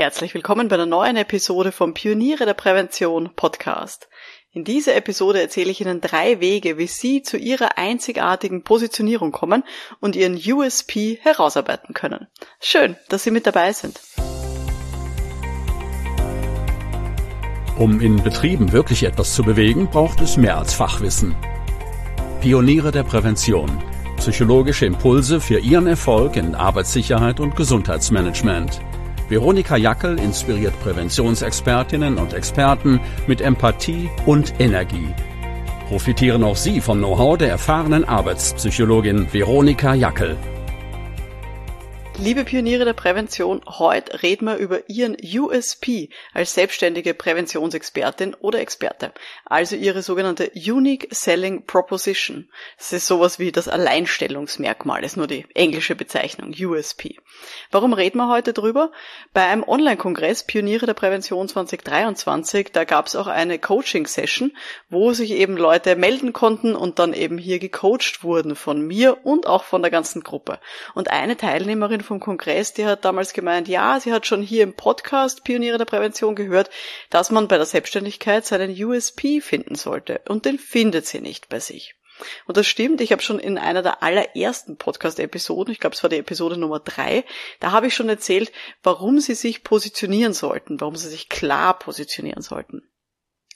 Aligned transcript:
Herzlich 0.00 0.32
willkommen 0.32 0.68
bei 0.68 0.76
einer 0.76 0.86
neuen 0.86 1.18
Episode 1.18 1.72
vom 1.72 1.92
Pioniere 1.92 2.46
der 2.46 2.54
Prävention 2.54 3.34
Podcast. 3.36 4.08
In 4.50 4.64
dieser 4.64 4.96
Episode 4.96 5.42
erzähle 5.42 5.70
ich 5.70 5.82
Ihnen 5.82 6.00
drei 6.00 6.40
Wege, 6.40 6.78
wie 6.78 6.86
Sie 6.86 7.20
zu 7.20 7.36
Ihrer 7.36 7.76
einzigartigen 7.76 8.64
Positionierung 8.64 9.30
kommen 9.30 9.62
und 10.00 10.16
Ihren 10.16 10.36
USP 10.36 11.18
herausarbeiten 11.20 11.92
können. 11.92 12.28
Schön, 12.62 12.96
dass 13.10 13.24
Sie 13.24 13.30
mit 13.30 13.46
dabei 13.46 13.74
sind. 13.74 14.00
Um 17.76 18.00
in 18.00 18.22
Betrieben 18.22 18.72
wirklich 18.72 19.02
etwas 19.02 19.34
zu 19.34 19.42
bewegen, 19.42 19.90
braucht 19.90 20.22
es 20.22 20.38
mehr 20.38 20.56
als 20.56 20.72
Fachwissen. 20.72 21.36
Pioniere 22.40 22.90
der 22.90 23.02
Prävention. 23.02 23.82
Psychologische 24.16 24.86
Impulse 24.86 25.42
für 25.42 25.58
Ihren 25.58 25.86
Erfolg 25.86 26.36
in 26.36 26.54
Arbeitssicherheit 26.54 27.38
und 27.38 27.54
Gesundheitsmanagement. 27.54 28.80
Veronika 29.30 29.76
Jackel 29.76 30.18
inspiriert 30.18 30.74
Präventionsexpertinnen 30.80 32.18
und 32.18 32.34
Experten 32.34 33.00
mit 33.28 33.40
Empathie 33.40 34.10
und 34.26 34.54
Energie. 34.58 35.14
Profitieren 35.86 36.42
auch 36.42 36.56
Sie 36.56 36.80
vom 36.80 36.98
Know-how 36.98 37.38
der 37.38 37.50
erfahrenen 37.50 38.04
Arbeitspsychologin 38.04 39.32
Veronika 39.32 39.94
Jackel. 39.94 40.36
Liebe 42.22 42.44
Pioniere 42.44 42.84
der 42.84 42.92
Prävention, 42.92 43.62
heute 43.66 44.22
reden 44.22 44.44
wir 44.44 44.56
über 44.56 44.90
Ihren 44.90 45.16
USP 45.16 46.10
als 46.34 46.52
selbstständige 46.52 47.14
Präventionsexpertin 47.14 48.34
oder 48.34 48.60
Experte, 48.60 49.14
also 49.46 49.74
Ihre 49.74 50.02
sogenannte 50.02 50.52
Unique 50.54 51.08
Selling 51.10 51.64
Proposition. 51.64 52.50
Das 52.76 52.92
ist 52.92 53.06
sowas 53.06 53.38
wie 53.38 53.52
das 53.52 53.68
Alleinstellungsmerkmal, 53.68 55.02
ist 55.02 55.16
nur 55.16 55.28
die 55.28 55.46
englische 55.54 55.96
Bezeichnung, 55.96 56.54
USP. 56.60 57.16
Warum 57.70 57.94
reden 57.94 58.18
wir 58.18 58.28
heute 58.28 58.52
drüber? 58.52 58.92
Bei 59.32 59.46
einem 59.46 59.64
Online-Kongress 59.66 60.44
Pioniere 60.44 60.84
der 60.84 60.94
Prävention 60.94 61.48
2023, 61.48 62.70
da 62.70 62.84
gab 62.84 63.06
es 63.06 63.16
auch 63.16 63.28
eine 63.28 63.58
Coaching-Session, 63.58 64.52
wo 64.90 65.14
sich 65.14 65.30
eben 65.30 65.56
Leute 65.56 65.96
melden 65.96 66.34
konnten 66.34 66.76
und 66.76 66.98
dann 66.98 67.14
eben 67.14 67.38
hier 67.38 67.58
gecoacht 67.58 68.22
wurden 68.22 68.56
von 68.56 68.86
mir 68.86 69.24
und 69.24 69.46
auch 69.46 69.64
von 69.64 69.80
der 69.80 69.90
ganzen 69.90 70.22
Gruppe. 70.22 70.60
Und 70.94 71.10
eine 71.10 71.38
Teilnehmerin 71.38 72.09
vom 72.10 72.18
Kongress, 72.18 72.72
die 72.72 72.86
hat 72.86 73.04
damals 73.04 73.32
gemeint, 73.32 73.68
ja, 73.68 74.00
sie 74.00 74.12
hat 74.12 74.26
schon 74.26 74.42
hier 74.42 74.64
im 74.64 74.74
Podcast 74.74 75.44
Pioniere 75.44 75.78
der 75.78 75.84
Prävention 75.84 76.34
gehört, 76.34 76.68
dass 77.08 77.30
man 77.30 77.46
bei 77.46 77.56
der 77.56 77.66
Selbstständigkeit 77.66 78.44
seinen 78.44 78.72
USP 78.72 79.40
finden 79.40 79.76
sollte. 79.76 80.20
Und 80.28 80.44
den 80.44 80.58
findet 80.58 81.06
sie 81.06 81.20
nicht 81.20 81.48
bei 81.48 81.60
sich. 81.60 81.94
Und 82.46 82.56
das 82.56 82.66
stimmt, 82.66 83.00
ich 83.00 83.12
habe 83.12 83.22
schon 83.22 83.38
in 83.38 83.58
einer 83.58 83.82
der 83.82 84.02
allerersten 84.02 84.76
Podcast-Episoden, 84.76 85.72
ich 85.72 85.78
glaube 85.78 85.94
es 85.94 86.02
war 86.02 86.10
die 86.10 86.16
Episode 86.16 86.56
Nummer 86.56 86.80
drei, 86.80 87.24
da 87.60 87.70
habe 87.70 87.86
ich 87.86 87.94
schon 87.94 88.08
erzählt, 88.08 88.50
warum 88.82 89.20
sie 89.20 89.34
sich 89.34 89.62
positionieren 89.62 90.34
sollten, 90.34 90.80
warum 90.80 90.96
sie 90.96 91.08
sich 91.08 91.28
klar 91.28 91.78
positionieren 91.78 92.42
sollten. 92.42 92.82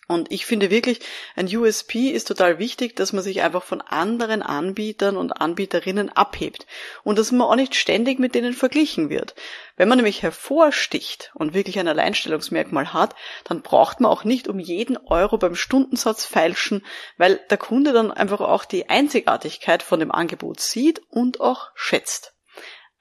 Und 0.06 0.30
ich 0.30 0.44
finde 0.44 0.70
wirklich, 0.70 1.00
ein 1.34 1.46
USP 1.46 2.10
ist 2.10 2.28
total 2.28 2.58
wichtig, 2.58 2.94
dass 2.96 3.12
man 3.14 3.22
sich 3.22 3.42
einfach 3.42 3.62
von 3.62 3.80
anderen 3.80 4.42
Anbietern 4.42 5.16
und 5.16 5.32
Anbieterinnen 5.32 6.10
abhebt 6.10 6.66
und 7.04 7.18
dass 7.18 7.32
man 7.32 7.42
auch 7.42 7.56
nicht 7.56 7.74
ständig 7.74 8.18
mit 8.18 8.34
denen 8.34 8.52
verglichen 8.52 9.08
wird. 9.08 9.34
Wenn 9.76 9.88
man 9.88 9.96
nämlich 9.96 10.22
hervorsticht 10.22 11.32
und 11.34 11.54
wirklich 11.54 11.78
ein 11.78 11.88
Alleinstellungsmerkmal 11.88 12.92
hat, 12.92 13.14
dann 13.44 13.62
braucht 13.62 14.00
man 14.00 14.10
auch 14.10 14.24
nicht 14.24 14.46
um 14.46 14.58
jeden 14.58 14.98
Euro 14.98 15.38
beim 15.38 15.54
Stundensatz 15.54 16.26
feilschen, 16.26 16.84
weil 17.16 17.40
der 17.48 17.58
Kunde 17.58 17.92
dann 17.92 18.10
einfach 18.10 18.40
auch 18.40 18.66
die 18.66 18.88
Einzigartigkeit 18.90 19.82
von 19.82 20.00
dem 20.00 20.12
Angebot 20.12 20.60
sieht 20.60 21.00
und 21.08 21.40
auch 21.40 21.70
schätzt. 21.74 22.33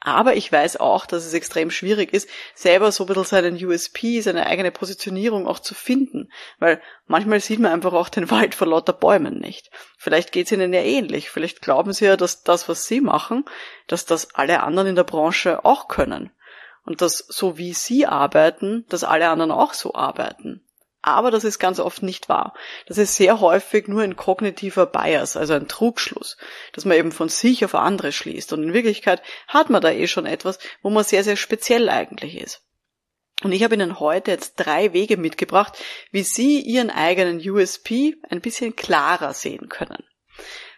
Aber 0.05 0.35
ich 0.35 0.51
weiß 0.51 0.81
auch, 0.81 1.05
dass 1.05 1.25
es 1.25 1.33
extrem 1.33 1.71
schwierig 1.71 2.13
ist, 2.13 2.29
selber 2.55 2.91
so 2.91 3.05
ein 3.05 3.07
bisschen 3.07 3.23
seinen 3.23 3.65
USP, 3.65 4.19
seine 4.19 4.45
eigene 4.47 4.69
Positionierung 4.69 5.47
auch 5.47 5.59
zu 5.59 5.73
finden. 5.73 6.29
Weil 6.59 6.81
manchmal 7.07 7.39
sieht 7.39 7.59
man 7.59 7.71
einfach 7.71 7.93
auch 7.93 8.09
den 8.09 8.29
Wald 8.29 8.53
vor 8.53 8.67
lauter 8.67 8.91
Bäumen 8.91 9.39
nicht. 9.39 9.71
Vielleicht 9.97 10.33
geht 10.33 10.47
es 10.47 10.51
ihnen 10.51 10.73
ja 10.73 10.81
ähnlich. 10.81 11.29
Vielleicht 11.29 11.61
glauben 11.61 11.93
sie 11.93 12.03
ja, 12.03 12.17
dass 12.17 12.43
das, 12.43 12.67
was 12.67 12.83
sie 12.83 12.99
machen, 12.99 13.45
dass 13.87 14.05
das 14.05 14.35
alle 14.35 14.61
anderen 14.63 14.89
in 14.89 14.95
der 14.95 15.05
Branche 15.05 15.63
auch 15.63 15.87
können. 15.87 16.31
Und 16.85 17.01
dass 17.01 17.19
so 17.29 17.57
wie 17.57 17.71
sie 17.71 18.05
arbeiten, 18.05 18.85
dass 18.89 19.05
alle 19.05 19.29
anderen 19.29 19.51
auch 19.51 19.73
so 19.73 19.95
arbeiten. 19.95 20.65
Aber 21.03 21.31
das 21.31 21.43
ist 21.43 21.59
ganz 21.59 21.79
oft 21.79 22.01
nicht 22.01 22.29
wahr. 22.29 22.53
Das 22.87 22.97
ist 22.97 23.17
sehr 23.17 23.41
häufig 23.41 23.89
nur 23.89 24.01
ein 24.01 24.15
kognitiver 24.15 24.85
Bias, 24.85 25.35
also 25.35 25.53
ein 25.53 25.67
Trugschluss, 25.67 26.37
dass 26.71 26.85
man 26.85 26.97
eben 26.97 27.11
von 27.11 27.27
sich 27.27 27.65
auf 27.65 27.75
andere 27.75 28.13
schließt. 28.13 28.53
Und 28.53 28.63
in 28.63 28.73
Wirklichkeit 28.73 29.21
hat 29.49 29.69
man 29.69 29.81
da 29.81 29.91
eh 29.91 30.07
schon 30.07 30.25
etwas, 30.25 30.59
wo 30.81 30.89
man 30.89 31.03
sehr, 31.03 31.25
sehr 31.25 31.35
speziell 31.35 31.89
eigentlich 31.89 32.37
ist. 32.37 32.61
Und 33.43 33.51
ich 33.51 33.63
habe 33.65 33.75
Ihnen 33.75 33.99
heute 33.99 34.31
jetzt 34.31 34.55
drei 34.55 34.93
Wege 34.93 35.17
mitgebracht, 35.17 35.77
wie 36.11 36.23
Sie 36.23 36.61
Ihren 36.61 36.89
eigenen 36.89 37.37
USP 37.37 38.15
ein 38.29 38.39
bisschen 38.39 38.77
klarer 38.77 39.33
sehen 39.33 39.67
können. 39.67 40.05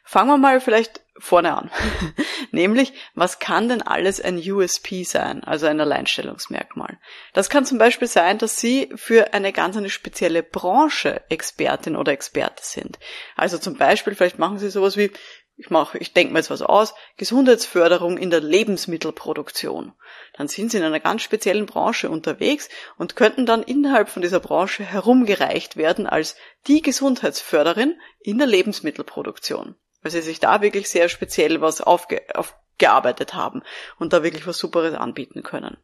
Fangen 0.03 0.29
wir 0.29 0.37
mal 0.37 0.59
vielleicht 0.59 1.04
vorne 1.17 1.55
an. 1.55 1.71
Nämlich, 2.51 2.93
was 3.13 3.39
kann 3.39 3.69
denn 3.69 3.81
alles 3.81 4.19
ein 4.19 4.37
USP 4.37 5.03
sein, 5.03 5.43
also 5.43 5.65
ein 5.65 5.79
Alleinstellungsmerkmal? 5.79 6.99
Das 7.33 7.49
kann 7.49 7.65
zum 7.65 7.77
Beispiel 7.77 8.07
sein, 8.07 8.37
dass 8.37 8.57
Sie 8.57 8.89
für 8.95 9.33
eine 9.33 9.53
ganz 9.53 9.77
eine 9.77 9.89
spezielle 9.89 10.43
Branche 10.43 11.21
Expertin 11.29 11.95
oder 11.95 12.11
Experte 12.11 12.63
sind. 12.63 12.99
Also 13.35 13.57
zum 13.57 13.77
Beispiel, 13.77 14.15
vielleicht 14.15 14.39
machen 14.39 14.59
Sie 14.59 14.69
sowas 14.69 14.97
wie, 14.97 15.11
ich 15.57 15.69
mache, 15.69 15.97
ich 15.99 16.11
denke 16.11 16.33
mir 16.33 16.39
jetzt 16.39 16.49
was 16.49 16.61
aus, 16.61 16.93
Gesundheitsförderung 17.15 18.17
in 18.17 18.29
der 18.29 18.41
Lebensmittelproduktion. 18.41 19.93
Dann 20.33 20.49
sind 20.49 20.71
Sie 20.71 20.77
in 20.77 20.83
einer 20.83 20.99
ganz 20.99 21.21
speziellen 21.21 21.65
Branche 21.65 22.09
unterwegs 22.09 22.67
und 22.97 23.15
könnten 23.15 23.45
dann 23.45 23.63
innerhalb 23.63 24.09
von 24.09 24.21
dieser 24.21 24.41
Branche 24.41 24.83
herumgereicht 24.83 25.77
werden 25.77 26.07
als 26.07 26.35
die 26.67 26.81
Gesundheitsförderin 26.81 27.97
in 28.19 28.37
der 28.37 28.47
Lebensmittelproduktion 28.47 29.75
weil 30.05 30.11
sie 30.11 30.21
sich 30.21 30.39
da 30.39 30.61
wirklich 30.61 30.87
sehr 30.87 31.09
speziell 31.09 31.61
was 31.61 31.81
aufge 31.81 32.21
aufgearbeitet 32.35 33.33
haben 33.33 33.63
und 33.97 34.13
da 34.13 34.21
wirklich 34.21 34.45
was 34.45 34.59
Superes 34.59 34.93
anbieten 34.93 35.41
können. 35.41 35.77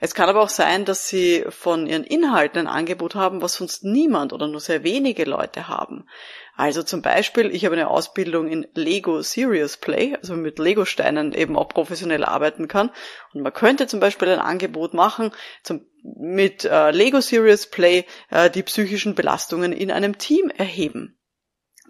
Es 0.00 0.12
kann 0.12 0.28
aber 0.28 0.42
auch 0.42 0.48
sein, 0.48 0.84
dass 0.84 1.08
sie 1.08 1.44
von 1.48 1.86
ihren 1.86 2.02
Inhalten 2.02 2.58
ein 2.58 2.66
Angebot 2.66 3.14
haben, 3.14 3.42
was 3.42 3.54
sonst 3.54 3.84
niemand 3.84 4.32
oder 4.32 4.48
nur 4.48 4.58
sehr 4.60 4.82
wenige 4.82 5.24
Leute 5.24 5.68
haben. 5.68 6.08
Also 6.56 6.82
zum 6.82 7.00
Beispiel, 7.00 7.54
ich 7.54 7.64
habe 7.64 7.76
eine 7.76 7.88
Ausbildung 7.88 8.48
in 8.48 8.66
Lego 8.74 9.22
Serious 9.22 9.76
Play, 9.76 10.16
also 10.16 10.34
mit 10.34 10.58
Lego-Steinen 10.58 11.32
eben 11.32 11.56
auch 11.56 11.68
professionell 11.68 12.24
arbeiten 12.24 12.66
kann. 12.66 12.90
Und 13.32 13.42
man 13.42 13.52
könnte 13.52 13.86
zum 13.86 14.00
Beispiel 14.00 14.30
ein 14.30 14.40
Angebot 14.40 14.94
machen, 14.94 15.30
zum, 15.62 15.86
mit 16.02 16.64
äh, 16.64 16.90
Lego 16.90 17.20
Serious 17.20 17.70
Play 17.70 18.04
äh, 18.30 18.50
die 18.50 18.64
psychischen 18.64 19.14
Belastungen 19.14 19.72
in 19.72 19.92
einem 19.92 20.18
Team 20.18 20.50
erheben. 20.50 21.16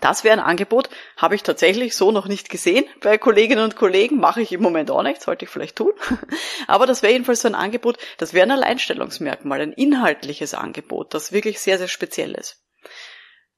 Das 0.05 0.23
wäre 0.23 0.35
ein 0.35 0.45
Angebot, 0.45 0.91
habe 1.17 1.35
ich 1.35 1.43
tatsächlich 1.43 1.97
so 1.97 2.13
noch 2.13 2.27
nicht 2.29 2.51
gesehen 2.51 2.85
bei 3.01 3.17
Kolleginnen 3.17 3.65
und 3.65 3.75
Kollegen, 3.75 4.21
mache 4.21 4.43
ich 4.43 4.53
im 4.53 4.61
Moment 4.61 4.91
auch 4.91 5.03
nicht, 5.03 5.23
sollte 5.23 5.47
ich 5.47 5.51
vielleicht 5.51 5.77
tun. 5.77 5.95
Aber 6.67 6.85
das 6.85 7.03
wäre 7.03 7.15
jedenfalls 7.15 7.41
so 7.41 7.49
ein 7.49 7.55
Angebot, 7.55 7.97
das 8.19 8.35
wäre 8.35 8.47
ein 8.47 8.51
Alleinstellungsmerkmal, 8.51 9.63
ein 9.63 9.73
inhaltliches 9.73 10.53
Angebot, 10.53 11.15
das 11.15 11.33
wirklich 11.33 11.59
sehr, 11.59 11.79
sehr 11.79 11.89
speziell 11.89 12.33
ist. 12.33 12.63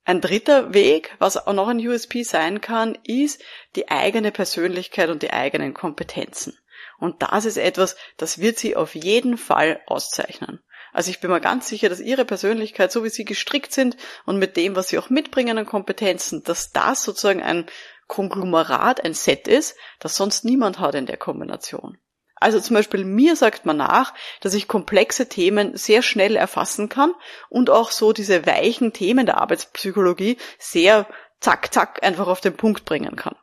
Ein 0.04 0.20
dritter 0.20 0.72
Weg, 0.72 1.16
was 1.18 1.36
auch 1.36 1.52
noch 1.52 1.66
ein 1.66 1.84
USP 1.84 2.22
sein 2.22 2.60
kann, 2.60 2.96
ist 3.02 3.42
die 3.74 3.88
eigene 3.88 4.30
Persönlichkeit 4.30 5.10
und 5.10 5.22
die 5.22 5.32
eigenen 5.32 5.74
Kompetenzen. 5.74 6.56
Und 7.00 7.22
das 7.22 7.44
ist 7.44 7.56
etwas, 7.56 7.96
das 8.18 8.38
wird 8.38 8.56
Sie 8.56 8.76
auf 8.76 8.94
jeden 8.94 9.36
Fall 9.36 9.80
auszeichnen. 9.88 10.62
Also 10.96 11.10
ich 11.10 11.20
bin 11.20 11.30
mir 11.30 11.42
ganz 11.42 11.68
sicher, 11.68 11.90
dass 11.90 12.00
ihre 12.00 12.24
Persönlichkeit, 12.24 12.90
so 12.90 13.04
wie 13.04 13.10
sie 13.10 13.26
gestrickt 13.26 13.70
sind 13.70 13.98
und 14.24 14.38
mit 14.38 14.56
dem, 14.56 14.76
was 14.76 14.88
sie 14.88 14.98
auch 14.98 15.10
mitbringen 15.10 15.58
an 15.58 15.66
Kompetenzen, 15.66 16.42
dass 16.42 16.72
das 16.72 17.02
sozusagen 17.02 17.42
ein 17.42 17.66
Konglomerat, 18.06 19.04
ein 19.04 19.12
Set 19.12 19.46
ist, 19.46 19.76
das 19.98 20.16
sonst 20.16 20.46
niemand 20.46 20.78
hat 20.78 20.94
in 20.94 21.04
der 21.04 21.18
Kombination. 21.18 21.98
Also 22.36 22.60
zum 22.60 22.72
Beispiel 22.72 23.04
mir 23.04 23.36
sagt 23.36 23.66
man 23.66 23.76
nach, 23.76 24.14
dass 24.40 24.54
ich 24.54 24.68
komplexe 24.68 25.28
Themen 25.28 25.76
sehr 25.76 26.00
schnell 26.00 26.34
erfassen 26.34 26.88
kann 26.88 27.12
und 27.50 27.68
auch 27.68 27.90
so 27.90 28.14
diese 28.14 28.46
weichen 28.46 28.94
Themen 28.94 29.26
der 29.26 29.36
Arbeitspsychologie 29.36 30.38
sehr 30.58 31.06
zack, 31.40 31.74
zack 31.74 32.02
einfach 32.04 32.26
auf 32.26 32.40
den 32.40 32.56
Punkt 32.56 32.86
bringen 32.86 33.16
kann. 33.16 33.36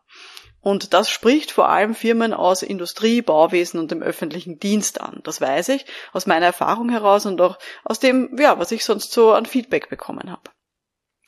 Und 0.64 0.94
das 0.94 1.10
spricht 1.10 1.52
vor 1.52 1.68
allem 1.68 1.94
Firmen 1.94 2.34
aus 2.34 2.64
Industrie, 2.64 3.22
Bauwesen 3.22 3.82
und 3.82 3.92
dem 3.92 4.02
öffentlichen 4.02 4.60
Dienst 4.60 5.02
an. 5.02 5.20
Das 5.24 5.42
weiß 5.42 5.68
ich 5.70 5.86
aus 6.14 6.26
meiner 6.26 6.46
Erfahrung 6.46 6.88
heraus 6.88 7.26
und 7.26 7.42
auch 7.42 7.60
aus 7.84 8.00
dem, 8.00 8.38
ja, 8.40 8.58
was 8.58 8.72
ich 8.72 8.86
sonst 8.86 9.12
so 9.12 9.34
an 9.34 9.46
Feedback 9.46 9.90
bekommen 9.90 10.32
habe. 10.32 10.50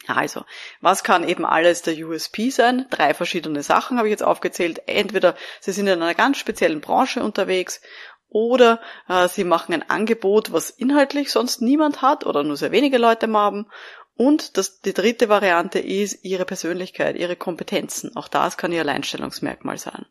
Also, 0.07 0.45
was 0.79 1.03
kann 1.03 1.27
eben 1.27 1.45
alles 1.45 1.81
der 1.81 1.95
USP 1.97 2.49
sein? 2.49 2.85
Drei 2.89 3.13
verschiedene 3.13 3.61
Sachen 3.61 3.97
habe 3.97 4.07
ich 4.07 4.11
jetzt 4.11 4.23
aufgezählt. 4.23 4.83
Entweder 4.85 5.35
Sie 5.59 5.73
sind 5.73 5.87
in 5.87 6.01
einer 6.01 6.13
ganz 6.13 6.37
speziellen 6.37 6.79
Branche 6.79 7.21
unterwegs 7.21 7.81
oder 8.29 8.79
äh, 9.09 9.27
Sie 9.27 9.43
machen 9.43 9.73
ein 9.73 9.89
Angebot, 9.89 10.53
was 10.53 10.69
inhaltlich 10.69 11.29
sonst 11.29 11.61
niemand 11.61 12.01
hat 12.01 12.25
oder 12.25 12.43
nur 12.43 12.55
sehr 12.55 12.71
wenige 12.71 12.97
Leute 12.97 13.29
haben 13.33 13.67
und 14.15 14.57
das, 14.57 14.79
die 14.79 14.93
dritte 14.93 15.27
Variante 15.27 15.79
ist 15.79 16.23
ihre 16.23 16.45
Persönlichkeit, 16.45 17.17
ihre 17.17 17.35
Kompetenzen. 17.35 18.15
Auch 18.15 18.29
das 18.29 18.57
kann 18.57 18.71
ihr 18.71 18.81
Alleinstellungsmerkmal 18.81 19.77
sein. 19.77 20.05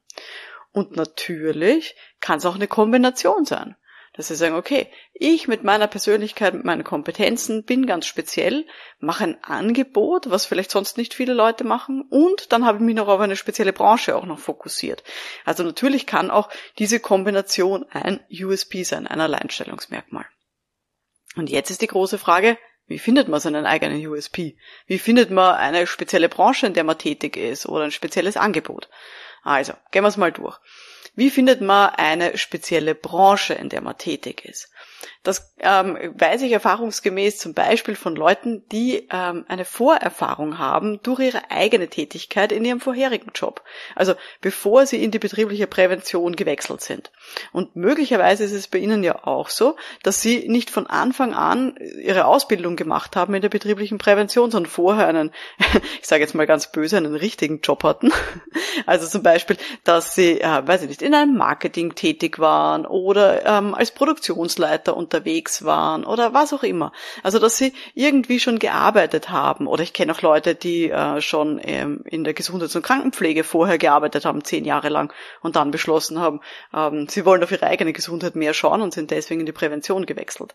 Und 0.73 0.97
natürlich 0.97 1.97
kann 2.21 2.39
es 2.39 2.47
auch 2.47 2.55
eine 2.55 2.69
Kombination 2.69 3.45
sein. 3.47 3.77
Dass 4.17 4.29
sie 4.29 4.37
sagen, 4.37 4.55
okay, 4.55 4.93
ich 5.13 5.49
mit 5.49 5.65
meiner 5.65 5.89
Persönlichkeit, 5.89 6.55
mit 6.55 6.65
meinen 6.65 6.85
Kompetenzen 6.85 7.65
bin 7.65 7.85
ganz 7.85 8.07
speziell, 8.07 8.65
mache 9.01 9.25
ein 9.25 9.43
Angebot, 9.43 10.31
was 10.31 10.47
vielleicht 10.47 10.71
sonst 10.71 10.97
nicht 10.99 11.15
viele 11.15 11.33
Leute 11.33 11.65
machen 11.65 12.05
und 12.11 12.53
dann 12.53 12.65
habe 12.65 12.79
ich 12.79 12.85
mich 12.85 12.95
noch 12.95 13.09
auf 13.09 13.19
eine 13.21 13.35
spezielle 13.35 13.73
Branche 13.73 14.15
auch 14.15 14.25
noch 14.25 14.39
fokussiert. 14.39 15.03
Also 15.45 15.65
natürlich 15.65 16.07
kann 16.07 16.31
auch 16.31 16.49
diese 16.79 17.01
Kombination 17.01 17.87
ein 17.91 18.21
USP 18.31 18.85
sein, 18.85 19.09
ein 19.09 19.21
Alleinstellungsmerkmal. 19.21 20.27
Und 21.35 21.51
jetzt 21.51 21.71
ist 21.71 21.83
die 21.83 21.89
große 21.89 22.19
Frage, 22.19 22.57
wie 22.87 22.99
findet 22.99 23.29
man 23.29 23.41
seinen 23.41 23.67
eigenen 23.67 24.07
USP? 24.07 24.57
Wie 24.87 24.99
findet 24.99 25.31
man 25.31 25.55
eine 25.55 25.87
spezielle 25.87 26.29
Branche, 26.29 26.67
in 26.67 26.75
der 26.75 26.85
man 26.85 26.99
tätig 26.99 27.37
ist 27.37 27.67
oder 27.67 27.85
ein 27.85 27.91
spezielles 27.91 28.37
Angebot? 28.37 28.89
Also, 29.43 29.73
gehen 29.91 30.05
wir 30.05 30.09
es 30.09 30.17
mal 30.17 30.33
durch. 30.33 30.59
Wie 31.15 31.31
findet 31.31 31.61
man 31.61 31.91
eine 31.91 32.37
spezielle 32.37 32.95
Branche, 32.95 33.55
in 33.55 33.69
der 33.69 33.81
man 33.81 33.97
tätig 33.97 34.45
ist? 34.45 34.71
Das 35.23 35.55
ähm, 35.61 35.97
weiß 36.15 36.43
ich 36.43 36.53
erfahrungsgemäß 36.53 37.39
zum 37.39 37.55
Beispiel 37.55 37.97
von 37.97 38.17
Leuten, 38.17 38.67
die 38.71 39.09
ähm, 39.11 39.45
eine 39.49 39.65
Vorerfahrung 39.65 40.59
haben 40.59 41.01
durch 41.03 41.21
ihre 41.21 41.51
eigene 41.51 41.89
Tätigkeit 41.89 42.53
in 42.53 42.65
ihrem 42.65 42.81
vorherigen 42.81 43.33
Job. 43.35 43.63
Also 43.95 44.15
bevor 44.41 44.87
sie 44.87 45.03
in 45.03 45.11
die 45.11 45.19
betriebliche 45.19 45.67
Prävention 45.67 46.37
gewechselt 46.37 46.81
sind. 46.81 47.11
Und 47.53 47.77
möglicherweise 47.77 48.45
ist 48.45 48.53
es 48.53 48.69
bei 48.69 48.79
Ihnen 48.79 49.03
ja 49.03 49.25
auch 49.27 49.49
so, 49.49 49.77
dass 50.03 50.21
Sie 50.21 50.49
nicht 50.49 50.71
von 50.71 50.87
Anfang 50.87 51.35
an 51.35 51.77
Ihre 52.03 52.27
Ausbildung 52.27 52.77
gemacht 52.77 53.17
haben 53.17 53.35
in 53.35 53.43
der 53.43 53.49
betrieblichen 53.49 53.99
Prävention, 53.99 54.51
sondern 54.51 54.71
vorher 54.71 55.07
einen, 55.07 55.33
ich 56.01 56.07
sage 56.07 56.23
jetzt 56.23 56.35
mal 56.35 56.47
ganz 56.47 56.71
böse, 56.73 56.97
einen 56.97 57.15
richtigen 57.15 57.61
Job 57.61 57.85
hatten. 57.85 58.13
Also 58.87 59.07
zum 59.07 59.23
Beispiel, 59.23 59.57
dass 59.85 60.15
Sie, 60.15 60.41
äh, 60.41 60.67
weiß 60.67 60.83
ich 60.83 60.89
nicht, 60.89 61.01
in 61.01 61.15
einem 61.15 61.37
Marketing 61.37 61.95
tätig 61.95 62.39
waren 62.39 62.87
oder 62.87 63.47
ähm, 63.47 63.75
als 63.75 63.93
Produktionsleiter 63.93 64.94
unterwegs 64.97 65.65
waren 65.65 66.05
oder 66.05 66.35
was 66.35 66.53
auch 66.53 66.63
immer. 66.63 66.93
Also 67.23 67.39
dass 67.39 67.57
sie 67.57 67.73
irgendwie 67.95 68.41
schon 68.41 68.59
gearbeitet 68.59 69.31
haben. 69.31 69.67
Oder 69.67 69.83
ich 69.83 69.93
kenne 69.93 70.13
auch 70.13 70.23
Leute, 70.23 70.55
die 70.55 70.91
äh, 70.91 71.21
schon 71.21 71.61
ähm, 71.63 72.03
in 72.07 72.25
der 72.25 72.35
Gesundheits- 72.35 72.77
und 72.77 72.83
Krankenpflege 72.83 73.45
vorher 73.45 73.79
gearbeitet 73.79 74.25
haben, 74.25 74.45
zehn 74.45 74.65
Jahre 74.65 74.89
lang 74.89 75.13
und 75.43 75.57
dann 75.57 75.71
beschlossen 75.71 76.19
haben, 76.21 76.41
ähm, 76.75 77.07
sie 77.09 77.25
wollen 77.25 77.43
auf 77.43 77.53
ihre 77.53 77.67
eigene 77.67 77.93
Gesundheit 77.93 78.37
mehr 78.37 78.55
schauen 78.55 78.83
und 78.83 78.95
sind 78.95 79.11
deswegen 79.11 79.41
in 79.41 79.47
die 79.47 79.53
Prävention 79.53 80.07
gewechselt. 80.07 80.55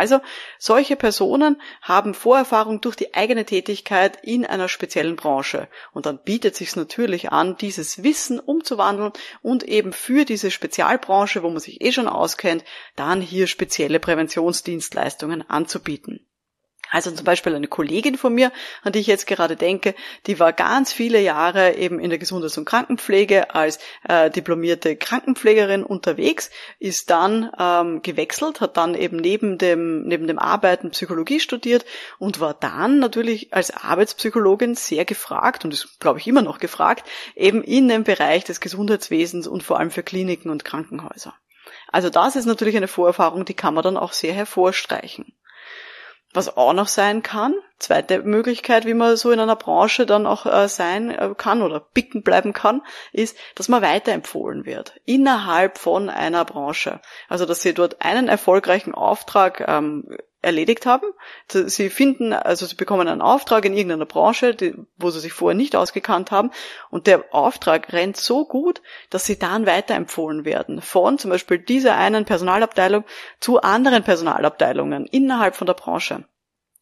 Also 0.00 0.20
solche 0.58 0.96
Personen 0.96 1.60
haben 1.82 2.14
Vorerfahrung 2.14 2.80
durch 2.80 2.96
die 2.96 3.12
eigene 3.12 3.44
Tätigkeit 3.44 4.18
in 4.22 4.46
einer 4.46 4.68
speziellen 4.68 5.14
Branche. 5.14 5.68
Und 5.92 6.06
dann 6.06 6.22
bietet 6.22 6.56
sich 6.56 6.74
natürlich 6.74 7.32
an, 7.32 7.58
dieses 7.58 8.02
Wissen 8.02 8.40
umzuwandeln 8.40 9.12
und 9.42 9.62
eben 9.64 9.92
für 9.92 10.24
diese 10.24 10.50
Spezialbranche, 10.50 11.42
wo 11.42 11.50
man 11.50 11.60
sich 11.60 11.82
eh 11.82 11.92
schon 11.92 12.08
auskennt, 12.08 12.64
dann 12.96 13.20
hier 13.20 13.46
spezielle 13.80 13.98
Präventionsdienstleistungen 13.98 15.48
anzubieten. 15.48 16.20
Also 16.90 17.10
zum 17.12 17.24
Beispiel 17.24 17.54
eine 17.54 17.66
Kollegin 17.66 18.18
von 18.18 18.34
mir, 18.34 18.52
an 18.82 18.92
die 18.92 18.98
ich 18.98 19.06
jetzt 19.06 19.26
gerade 19.26 19.56
denke, 19.56 19.94
die 20.26 20.38
war 20.38 20.52
ganz 20.52 20.92
viele 20.92 21.18
Jahre 21.18 21.76
eben 21.76 21.98
in 21.98 22.10
der 22.10 22.18
Gesundheits- 22.18 22.58
und 22.58 22.66
Krankenpflege 22.66 23.54
als 23.54 23.78
äh, 24.06 24.28
diplomierte 24.28 24.96
Krankenpflegerin 24.96 25.82
unterwegs, 25.82 26.50
ist 26.78 27.08
dann 27.08 27.50
ähm, 27.58 28.02
gewechselt, 28.02 28.60
hat 28.60 28.76
dann 28.76 28.94
eben 28.94 29.16
neben 29.16 29.56
dem, 29.56 30.02
neben 30.02 30.26
dem 30.26 30.38
Arbeiten 30.38 30.90
Psychologie 30.90 31.40
studiert 31.40 31.86
und 32.18 32.38
war 32.40 32.52
dann 32.52 32.98
natürlich 32.98 33.54
als 33.54 33.70
Arbeitspsychologin 33.70 34.74
sehr 34.74 35.06
gefragt 35.06 35.64
und 35.64 35.72
ist, 35.72 36.00
glaube 36.00 36.18
ich, 36.18 36.26
immer 36.26 36.42
noch 36.42 36.58
gefragt, 36.58 37.08
eben 37.34 37.62
in 37.62 37.88
dem 37.88 38.04
Bereich 38.04 38.44
des 38.44 38.60
Gesundheitswesens 38.60 39.46
und 39.46 39.62
vor 39.62 39.78
allem 39.78 39.90
für 39.90 40.02
Kliniken 40.02 40.50
und 40.50 40.66
Krankenhäuser. 40.66 41.34
Also 41.92 42.10
das 42.10 42.36
ist 42.36 42.46
natürlich 42.46 42.76
eine 42.76 42.88
Vorerfahrung, 42.88 43.44
die 43.44 43.54
kann 43.54 43.74
man 43.74 43.84
dann 43.84 43.96
auch 43.96 44.12
sehr 44.12 44.32
hervorstreichen. 44.32 45.34
Was 46.32 46.56
auch 46.56 46.72
noch 46.72 46.86
sein 46.86 47.24
kann, 47.24 47.54
zweite 47.80 48.22
Möglichkeit, 48.22 48.86
wie 48.86 48.94
man 48.94 49.16
so 49.16 49.32
in 49.32 49.40
einer 49.40 49.56
Branche 49.56 50.06
dann 50.06 50.26
auch 50.26 50.46
äh, 50.46 50.68
sein 50.68 51.10
äh, 51.10 51.34
kann 51.36 51.60
oder 51.60 51.80
bicken 51.80 52.22
bleiben 52.22 52.52
kann, 52.52 52.82
ist, 53.12 53.36
dass 53.56 53.68
man 53.68 53.82
weiterempfohlen 53.82 54.64
wird 54.64 55.00
innerhalb 55.04 55.76
von 55.76 56.08
einer 56.08 56.44
Branche. 56.44 57.00
Also 57.28 57.46
dass 57.46 57.62
sie 57.62 57.74
dort 57.74 58.00
einen 58.02 58.28
erfolgreichen 58.28 58.94
Auftrag 58.94 59.64
ähm, 59.66 60.16
erledigt 60.42 60.86
haben. 60.86 61.06
Sie 61.48 61.90
finden, 61.90 62.32
also 62.32 62.66
sie 62.66 62.74
bekommen 62.74 63.08
einen 63.08 63.22
Auftrag 63.22 63.64
in 63.64 63.74
irgendeiner 63.74 64.06
Branche, 64.06 64.54
die, 64.54 64.74
wo 64.96 65.10
sie 65.10 65.20
sich 65.20 65.32
vorher 65.32 65.56
nicht 65.56 65.76
ausgekannt 65.76 66.30
haben, 66.30 66.50
und 66.90 67.06
der 67.06 67.24
Auftrag 67.34 67.92
rennt 67.92 68.16
so 68.16 68.46
gut, 68.46 68.80
dass 69.10 69.24
sie 69.24 69.38
dann 69.38 69.66
weiterempfohlen 69.66 70.44
werden 70.44 70.80
von 70.80 71.18
zum 71.18 71.30
Beispiel 71.30 71.58
dieser 71.58 71.96
einen 71.96 72.24
Personalabteilung 72.24 73.04
zu 73.40 73.60
anderen 73.60 74.02
Personalabteilungen 74.02 75.06
innerhalb 75.06 75.56
von 75.56 75.66
der 75.66 75.74
Branche. 75.74 76.24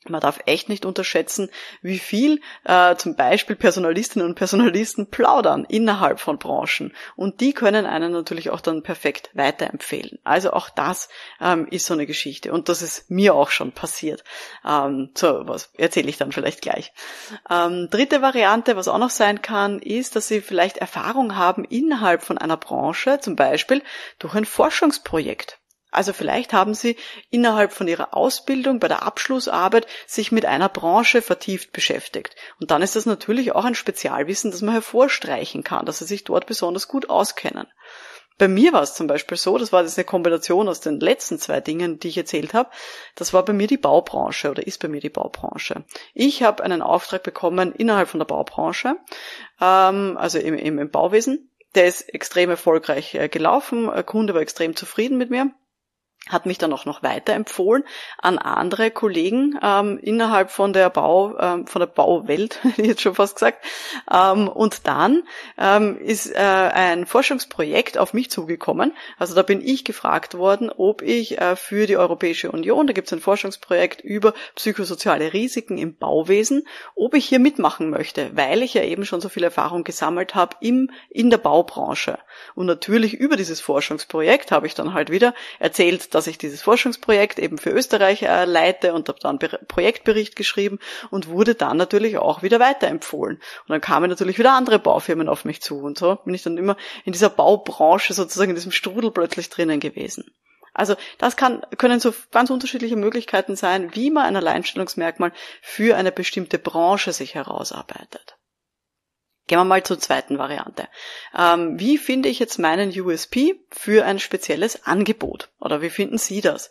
Man 0.06 0.21
darf 0.21 0.39
echt 0.47 0.69
nicht 0.69 0.85
unterschätzen, 0.85 1.50
wie 1.83 1.99
viel 1.99 2.41
äh, 2.65 2.95
zum 2.97 3.17
Beispiel 3.17 3.56
Personalistinnen 3.56 4.29
und 4.29 4.37
Personalisten 4.37 5.11
plaudern 5.11 5.65
innerhalb 5.69 6.21
von 6.21 6.39
Branchen. 6.39 6.95
Und 7.17 7.41
die 7.41 7.53
können 7.53 7.85
einen 7.85 8.12
natürlich 8.12 8.50
auch 8.50 8.61
dann 8.61 8.85
perfekt 8.85 9.31
weiterempfehlen. 9.35 10.19
Also 10.23 10.53
auch 10.53 10.71
das 10.71 11.09
ähm, 11.41 11.67
ist 11.71 11.87
so 11.87 11.95
eine 11.95 12.06
Geschichte. 12.06 12.53
Und 12.53 12.69
das 12.69 12.81
ist 12.81 13.11
mir 13.11 13.35
auch 13.35 13.50
schon 13.50 13.73
passiert. 13.73 14.23
Ähm, 14.65 15.11
so, 15.17 15.43
was 15.47 15.73
erzähle 15.77 16.09
ich 16.09 16.17
dann 16.17 16.33
vielleicht 16.33 16.62
gleich. 16.62 16.93
Ähm, 17.50 17.89
dritte 17.91 18.23
Variante, 18.23 18.77
was 18.77 18.89
auch 18.89 18.99
noch 18.99 19.11
sein 19.11 19.43
kann, 19.43 19.81
ist, 19.81 20.15
dass 20.15 20.29
Sie 20.29 20.41
vielleicht 20.41 20.79
Erfahrung 20.79 21.37
haben 21.37 21.65
innerhalb 21.65 22.23
von 22.23 22.39
einer 22.39 22.56
Branche, 22.56 23.19
zum 23.21 23.35
Beispiel 23.35 23.83
durch 24.21 24.35
ein 24.35 24.45
Forschungsprojekt. 24.45 25.58
Also 25.90 26.12
vielleicht 26.12 26.52
haben 26.52 26.75
Sie 26.75 26.96
innerhalb 27.31 27.73
von 27.73 27.88
Ihrer 27.88 28.14
Ausbildung 28.14 28.79
bei 28.79 28.88
der 28.88 29.02
Abschlussarbeit 29.02 29.87
sich 30.06 30.32
mit 30.32 30.44
einer 30.44 30.69
Branche 30.69 31.23
vertieft 31.23 31.73
beschäftigt. 31.73 32.37
Und 32.61 32.70
dann 32.70 32.82
ist 32.82 32.96
das 32.96 33.06
natürlich 33.06 33.52
auch 33.52 33.64
ein 33.64 33.75
Spezialwissen, 33.75 34.50
das 34.50 34.61
man 34.61 34.75
hervorstreichen 34.75 35.64
kann, 35.64 35.87
dass 35.87 36.00
Sie 36.00 36.05
sich 36.05 36.25
dort 36.25 36.46
besonders 36.46 36.88
gut 36.88 37.08
auskennen. 37.08 37.67
Bei 38.37 38.46
mir 38.46 38.73
war 38.73 38.82
es 38.82 38.94
zum 38.94 39.08
Beispiel 39.08 39.37
so, 39.37 39.58
das 39.58 39.73
war 39.73 39.82
das 39.82 39.99
eine 39.99 40.05
Kombination 40.05 40.69
aus 40.69 40.81
den 40.81 41.00
letzten 41.00 41.38
zwei 41.38 41.61
Dingen, 41.61 41.99
die 41.99 42.08
ich 42.08 42.19
erzählt 42.19 42.55
habe. 42.55 42.70
Das 43.17 43.32
war 43.32 43.44
bei 43.44 43.52
mir 43.52 43.67
die 43.67 43.79
Baubranche 43.79 44.50
oder 44.50 44.64
ist 44.64 44.81
bei 44.81 44.87
mir 44.87 45.00
die 45.00 45.11
Baubranche. 45.11 45.85
Ich 46.14 46.44
habe 46.44 46.62
einen 46.62 46.81
Auftrag 46.81 47.25
bekommen 47.25 47.73
innerhalb 47.73 48.08
von 48.08 48.20
der 48.20 48.26
Baubranche, 48.26 48.96
ähm, 49.61 50.17
also 50.17 50.38
im, 50.38 50.55
im, 50.55 50.90
Bauwesen. 50.90 51.50
Der 51.75 51.87
ist 51.87 52.02
extrem 52.14 52.49
erfolgreich 52.50 53.14
äh, 53.17 53.29
gelaufen. 53.29 53.90
Kunde 54.06 54.35
war 54.35 54.40
extrem 54.40 54.76
zufrieden 54.76 55.19
mit 55.19 55.31
mir 55.31 55.50
hat 56.29 56.47
mich 56.47 56.59
dann 56.59 56.73
auch 56.73 56.85
noch 56.85 57.03
weiterempfohlen 57.03 57.85
an 58.19 58.39
andere 58.39 58.91
Kollegen 58.91 59.59
ähm, 59.62 59.99
innerhalb 59.99 60.50
von 60.50 60.73
der 60.73 60.91
Bau, 60.91 61.38
ähm, 61.38 61.67
von 61.67 61.81
der 61.81 61.87
Bauwelt, 61.87 62.61
jetzt 62.76 63.02
schon 63.02 63.14
fast 63.14 63.35
gesagt. 63.35 63.64
Ähm, 64.12 64.49
und 64.49 64.87
dann 64.87 65.23
ähm, 65.57 65.99
ist 65.99 66.31
äh, 66.35 66.38
ein 66.38 67.07
Forschungsprojekt 67.07 67.99
auf 67.99 68.14
mich 68.14 68.31
zugekommen. 68.31 68.93
Also 69.19 69.35
da 69.35 69.43
bin 69.43 69.61
ich 69.61 69.85
gefragt 69.85 70.37
worden, 70.37 70.71
ob 70.71 71.02
ich 71.02 71.38
äh, 71.41 71.57
für 71.57 71.87
die 71.87 71.97
Europäische 71.97 72.50
Union, 72.50 72.87
da 72.87 72.93
gibt 72.93 73.09
es 73.09 73.12
ein 73.12 73.21
Forschungsprojekt 73.21 74.00
über 74.00 74.35
psychosoziale 74.55 75.33
Risiken 75.33 75.79
im 75.79 75.97
Bauwesen, 75.97 76.67
ob 76.95 77.14
ich 77.14 77.26
hier 77.26 77.38
mitmachen 77.38 77.91
möchte, 77.91 78.31
weil 78.35 78.62
ich 78.62 78.75
ja 78.75 78.83
eben 78.83 79.05
schon 79.05 79.21
so 79.21 79.29
viel 79.29 79.45
Erfahrung 79.45 79.85
gesammelt 79.85 80.35
habe 80.35 80.57
im 80.61 80.91
in 81.11 81.31
der 81.31 81.38
Baubranche. 81.38 82.19
Und 82.55 82.67
natürlich 82.67 83.14
über 83.14 83.37
dieses 83.37 83.61
Forschungsprojekt 83.61 84.52
habe 84.52 84.67
ich 84.67 84.75
dann 84.75 84.95
halt 84.95 85.11
wieder 85.11 85.35
erzählt, 85.59 86.14
dass 86.19 86.27
ich 86.27 86.37
dieses 86.37 86.63
Forschungsprojekt 86.63 87.39
eben 87.39 87.59
für 87.59 87.71
Österreich 87.71 88.23
leite 88.23 88.93
und 88.93 89.09
habe 89.09 89.21
dann 89.21 89.39
Projektbericht 89.39 90.35
geschrieben 90.35 90.81
und 91.11 91.29
wurde 91.29 91.55
dann 91.55 91.77
natürlich 91.77 92.19
auch 92.19 92.43
wieder 92.43 92.59
weiterempfohlen. 92.59 93.37
Und 93.37 93.69
dann 93.69 93.81
kamen 93.81 94.11
natürlich 94.11 94.37
wieder 94.37 94.53
andere 94.53 94.81
Baufirmen 94.81 95.29
auf 95.29 95.45
mich 95.45 95.63
zu 95.63 95.79
und 95.79 95.97
so 95.97 96.17
bin 96.25 96.35
ich 96.35 96.43
dann 96.43 96.59
immer 96.59 96.77
in 97.05 97.13
dieser 97.13 97.31
Baubranche 97.31 98.15
sozusagen 98.15 98.51
in 98.51 98.57
diesem 98.57 98.73
Strudel 98.73 99.13
plötzlich 99.13 99.49
drinnen 99.49 99.79
gewesen. 99.79 100.25
Also 100.75 100.97
das 101.19 101.37
kann, 101.37 101.63
können 101.77 102.01
so 102.01 102.13
ganz 102.33 102.51
unterschiedliche 102.51 102.97
Möglichkeiten 102.97 103.55
sein, 103.55 103.95
wie 103.95 104.11
man 104.11 104.25
ein 104.25 104.37
Alleinstellungsmerkmal 104.37 105.33
für 105.63 105.97
eine 105.97 106.11
bestimmte 106.11 106.59
Branche 106.59 107.13
sich 107.13 107.37
herausarbeitet. 107.37 108.38
Gehen 109.49 109.59
wir 109.59 109.64
mal 109.64 109.83
zur 109.83 109.99
zweiten 109.99 110.38
Variante. 110.38 110.87
Ähm, 111.37 111.81
wie 111.81 111.99
finde 111.99 112.28
ich 112.28 112.38
jetzt 112.38 112.59
meinen 112.59 112.90
USP 112.90 113.55
für 113.71 114.05
ein 114.05 114.19
spezielles 114.19 114.85
Angebot? 114.85 115.49
Oder 115.59 115.83
wie 115.83 115.90
finden 115.90 116.19
Sie 116.19 116.40
das? 116.40 116.71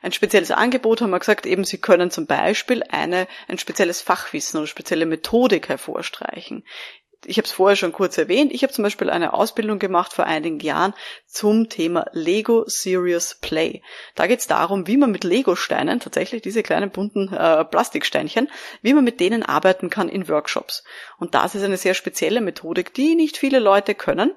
Ein 0.00 0.12
spezielles 0.12 0.50
Angebot 0.50 1.02
haben 1.02 1.10
wir 1.10 1.18
gesagt, 1.18 1.44
eben 1.44 1.64
Sie 1.64 1.78
können 1.78 2.10
zum 2.10 2.26
Beispiel 2.26 2.82
eine, 2.82 3.28
ein 3.46 3.58
spezielles 3.58 4.00
Fachwissen 4.00 4.58
oder 4.58 4.66
spezielle 4.66 5.06
Methodik 5.06 5.68
hervorstreichen 5.68 6.64
ich 7.24 7.38
habe 7.38 7.46
es 7.46 7.52
vorher 7.52 7.76
schon 7.76 7.92
kurz 7.92 8.16
erwähnt, 8.16 8.52
ich 8.52 8.62
habe 8.62 8.72
zum 8.72 8.84
Beispiel 8.84 9.10
eine 9.10 9.32
Ausbildung 9.32 9.78
gemacht 9.78 10.12
vor 10.12 10.26
einigen 10.26 10.60
Jahren 10.60 10.94
zum 11.26 11.68
Thema 11.68 12.06
Lego 12.12 12.64
Serious 12.66 13.36
Play. 13.40 13.82
Da 14.14 14.26
geht 14.26 14.40
es 14.40 14.46
darum, 14.46 14.86
wie 14.86 14.96
man 14.96 15.10
mit 15.10 15.24
Lego-Steinen, 15.24 16.00
tatsächlich 16.00 16.42
diese 16.42 16.62
kleinen 16.62 16.90
bunten 16.90 17.32
äh, 17.32 17.64
Plastiksteinchen, 17.64 18.48
wie 18.82 18.94
man 18.94 19.04
mit 19.04 19.20
denen 19.20 19.42
arbeiten 19.42 19.90
kann 19.90 20.08
in 20.08 20.28
Workshops. 20.28 20.84
Und 21.18 21.34
das 21.34 21.54
ist 21.54 21.64
eine 21.64 21.76
sehr 21.76 21.94
spezielle 21.94 22.40
Methodik, 22.40 22.94
die 22.94 23.14
nicht 23.14 23.36
viele 23.36 23.58
Leute 23.58 23.94
können 23.94 24.32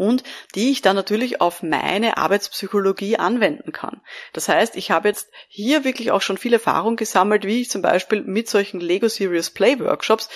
und 0.00 0.22
die 0.54 0.70
ich 0.70 0.80
dann 0.80 0.96
natürlich 0.96 1.42
auf 1.42 1.62
meine 1.62 2.16
Arbeitspsychologie 2.16 3.18
anwenden 3.18 3.70
kann. 3.70 4.00
Das 4.32 4.48
heißt, 4.48 4.76
ich 4.76 4.90
habe 4.90 5.08
jetzt 5.08 5.28
hier 5.46 5.84
wirklich 5.84 6.10
auch 6.10 6.22
schon 6.22 6.38
viel 6.38 6.54
Erfahrung 6.54 6.96
gesammelt, 6.96 7.44
wie 7.44 7.60
ich 7.60 7.68
zum 7.68 7.82
Beispiel 7.82 8.22
mit 8.22 8.48
solchen 8.48 8.80
Lego 8.80 9.08
Serious 9.08 9.50
Play 9.50 9.78
Workshops 9.78 10.30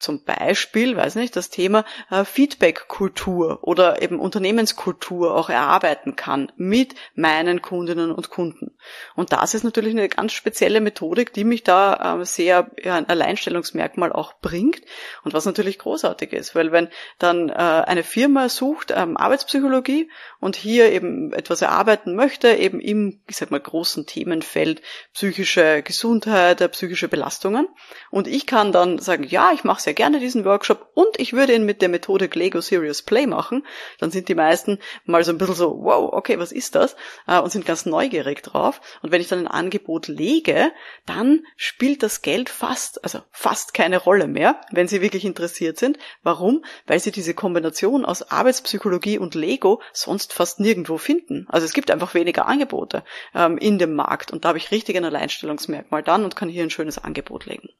zum 0.00 0.24
Beispiel, 0.24 0.96
weiß 0.96 1.14
nicht, 1.16 1.36
das 1.36 1.50
Thema 1.50 1.84
äh, 2.10 2.24
Feedback-Kultur 2.24 3.58
oder 3.62 4.00
eben 4.00 4.18
Unternehmenskultur 4.18 5.36
auch 5.36 5.50
erarbeiten 5.50 6.16
kann 6.16 6.50
mit 6.56 6.94
meinen 7.14 7.60
Kundinnen 7.60 8.10
und 8.10 8.30
Kunden. 8.30 8.74
Und 9.14 9.32
das 9.32 9.52
ist 9.52 9.62
natürlich 9.62 9.92
eine 9.92 10.08
ganz 10.08 10.32
spezielle 10.32 10.80
Methodik, 10.80 11.34
die 11.34 11.44
mich 11.44 11.64
da 11.64 12.18
äh, 12.18 12.24
sehr 12.24 12.70
ein 12.82 13.08
Alleinstellungsmerkmal 13.08 14.10
auch 14.10 14.32
bringt 14.40 14.80
und 15.22 15.34
was 15.34 15.44
natürlich 15.44 15.78
großartig 15.78 16.32
ist, 16.32 16.54
weil 16.54 16.72
wenn 16.72 16.88
dann 17.18 17.50
äh, 17.50 17.52
eine 17.52 18.02
Firma 18.02 18.48
sucht 18.48 18.92
ähm, 18.96 19.18
Arbeitspsychologie 19.18 20.10
und 20.40 20.56
hier 20.56 20.90
eben 20.92 21.34
etwas 21.34 21.60
erarbeiten 21.60 22.16
möchte, 22.16 22.48
eben 22.48 22.80
im, 22.80 23.20
ich 23.28 23.36
sag 23.36 23.50
mal, 23.50 23.60
großen 23.60 24.06
Themenfeld 24.06 24.80
psychische 25.12 25.82
Gesundheit, 25.82 26.66
psychische 26.72 27.08
Belastungen 27.08 27.68
und 28.10 28.26
ich 28.26 28.46
kann 28.46 28.72
dann 28.72 28.98
sagen, 28.98 29.24
ja, 29.24 29.50
ich 29.52 29.62
mache 29.62 29.89
sehr 29.90 29.94
gerne 29.96 30.20
diesen 30.20 30.44
Workshop 30.44 30.88
und 30.94 31.18
ich 31.18 31.32
würde 31.32 31.52
ihn 31.52 31.64
mit 31.64 31.82
der 31.82 31.88
Methode 31.88 32.30
Lego 32.32 32.60
Serious 32.60 33.02
Play 33.02 33.26
machen, 33.26 33.66
dann 33.98 34.12
sind 34.12 34.28
die 34.28 34.36
meisten 34.36 34.78
mal 35.04 35.24
so 35.24 35.32
ein 35.32 35.38
bisschen 35.38 35.56
so, 35.56 35.80
wow, 35.82 36.12
okay, 36.12 36.38
was 36.38 36.52
ist 36.52 36.76
das? 36.76 36.94
Äh, 37.26 37.40
und 37.40 37.50
sind 37.50 37.66
ganz 37.66 37.86
neugierig 37.86 38.44
drauf. 38.44 38.80
Und 39.02 39.10
wenn 39.10 39.20
ich 39.20 39.26
dann 39.26 39.40
ein 39.40 39.46
Angebot 39.48 40.06
lege, 40.06 40.70
dann 41.06 41.44
spielt 41.56 42.04
das 42.04 42.22
Geld 42.22 42.50
fast, 42.50 43.02
also 43.02 43.18
fast 43.32 43.74
keine 43.74 43.98
Rolle 43.98 44.28
mehr, 44.28 44.60
wenn 44.70 44.86
sie 44.86 45.02
wirklich 45.02 45.24
interessiert 45.24 45.76
sind. 45.76 45.98
Warum? 46.22 46.64
Weil 46.86 47.00
sie 47.00 47.10
diese 47.10 47.34
Kombination 47.34 48.04
aus 48.04 48.30
Arbeitspsychologie 48.30 49.18
und 49.18 49.34
Lego 49.34 49.82
sonst 49.92 50.32
fast 50.32 50.60
nirgendwo 50.60 50.98
finden. 50.98 51.46
Also 51.48 51.64
es 51.64 51.72
gibt 51.72 51.90
einfach 51.90 52.14
weniger 52.14 52.46
Angebote 52.46 53.02
ähm, 53.34 53.58
in 53.58 53.80
dem 53.80 53.96
Markt 53.96 54.30
und 54.30 54.44
da 54.44 54.50
habe 54.50 54.58
ich 54.58 54.70
richtig 54.70 54.96
ein 54.96 55.04
Alleinstellungsmerkmal 55.04 56.04
dann 56.04 56.22
und 56.22 56.36
kann 56.36 56.48
hier 56.48 56.62
ein 56.62 56.70
schönes 56.70 56.98
Angebot 56.98 57.46
legen. 57.46 57.70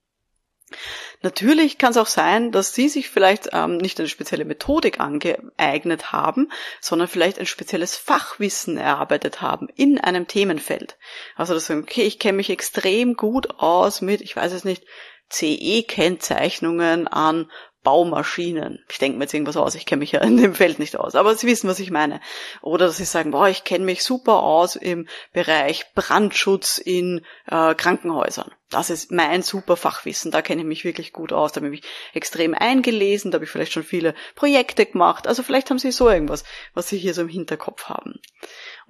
Natürlich 1.23 1.79
kann 1.79 1.91
es 1.91 1.97
auch 1.97 2.07
sein, 2.07 2.53
dass 2.53 2.75
Sie 2.75 2.89
sich 2.89 3.11
vielleicht 3.11 3.50
ähm, 3.53 3.77
nicht 3.77 3.99
eine 3.99 4.09
spezielle 4.09 4.45
Methodik 4.45 5.00
angeeignet 5.00 6.12
haben, 6.12 6.50
sondern 6.81 7.09
vielleicht 7.09 7.39
ein 7.39 7.47
spezielles 7.47 7.97
Fachwissen 7.97 8.77
erarbeitet 8.77 9.41
haben 9.41 9.69
in 9.75 9.99
einem 9.99 10.27
Themenfeld. 10.27 10.97
Also 11.37 11.55
das 11.55 11.71
okay, 11.71 12.03
ich 12.03 12.19
kenne 12.19 12.37
mich 12.37 12.50
extrem 12.50 13.15
gut 13.15 13.50
aus 13.59 14.00
mit, 14.00 14.21
ich 14.21 14.37
weiß 14.37 14.53
es 14.53 14.65
nicht, 14.65 14.85
CE-Kennzeichnungen 15.31 17.07
an 17.07 17.50
Baumaschinen. 17.83 18.85
Ich 18.91 18.99
denke 18.99 19.17
mir 19.17 19.25
jetzt 19.25 19.35
irgendwas 19.35 19.57
aus, 19.57 19.75
ich 19.75 19.87
kenne 19.87 20.01
mich 20.01 20.13
ja 20.13 20.21
in 20.21 20.37
dem 20.37 20.55
Feld 20.55 20.79
nicht 20.79 20.97
aus, 20.97 21.15
aber 21.15 21.35
Sie 21.35 21.47
wissen, 21.47 21.69
was 21.69 21.81
ich 21.81 21.91
meine. 21.91 22.21
Oder 22.61 22.87
dass 22.87 22.99
Sie 22.99 23.05
sagen, 23.05 23.31
boah, 23.31 23.49
ich 23.49 23.65
kenne 23.65 23.85
mich 23.85 24.05
super 24.05 24.43
aus 24.43 24.77
im 24.77 25.09
Bereich 25.33 25.93
Brandschutz 25.95 26.79
in 26.79 27.25
äh, 27.47 27.75
Krankenhäusern. 27.75 28.51
Das 28.69 28.91
ist 28.91 29.11
mein 29.11 29.43
super 29.43 29.77
Fachwissen, 29.77 30.31
da 30.31 30.43
kenne 30.43 30.61
ich 30.61 30.67
mich 30.67 30.85
wirklich 30.85 31.13
gut 31.13 31.33
aus, 31.33 31.51
da 31.51 31.61
habe 31.61 31.75
ich 31.75 31.83
extrem 32.13 32.55
eingelesen, 32.55 33.31
da 33.31 33.37
habe 33.37 33.45
ich 33.45 33.51
vielleicht 33.51 33.73
schon 33.73 33.83
viele 33.83 34.15
Projekte 34.37 34.87
gemacht. 34.87 35.27
Also 35.27 35.43
vielleicht 35.43 35.71
haben 35.71 35.79
Sie 35.79 35.91
so 35.91 36.09
irgendwas, 36.09 36.45
was 36.75 36.89
Sie 36.89 36.99
hier 36.99 37.15
so 37.15 37.23
im 37.23 37.29
Hinterkopf 37.29 37.87
haben. 37.87 38.21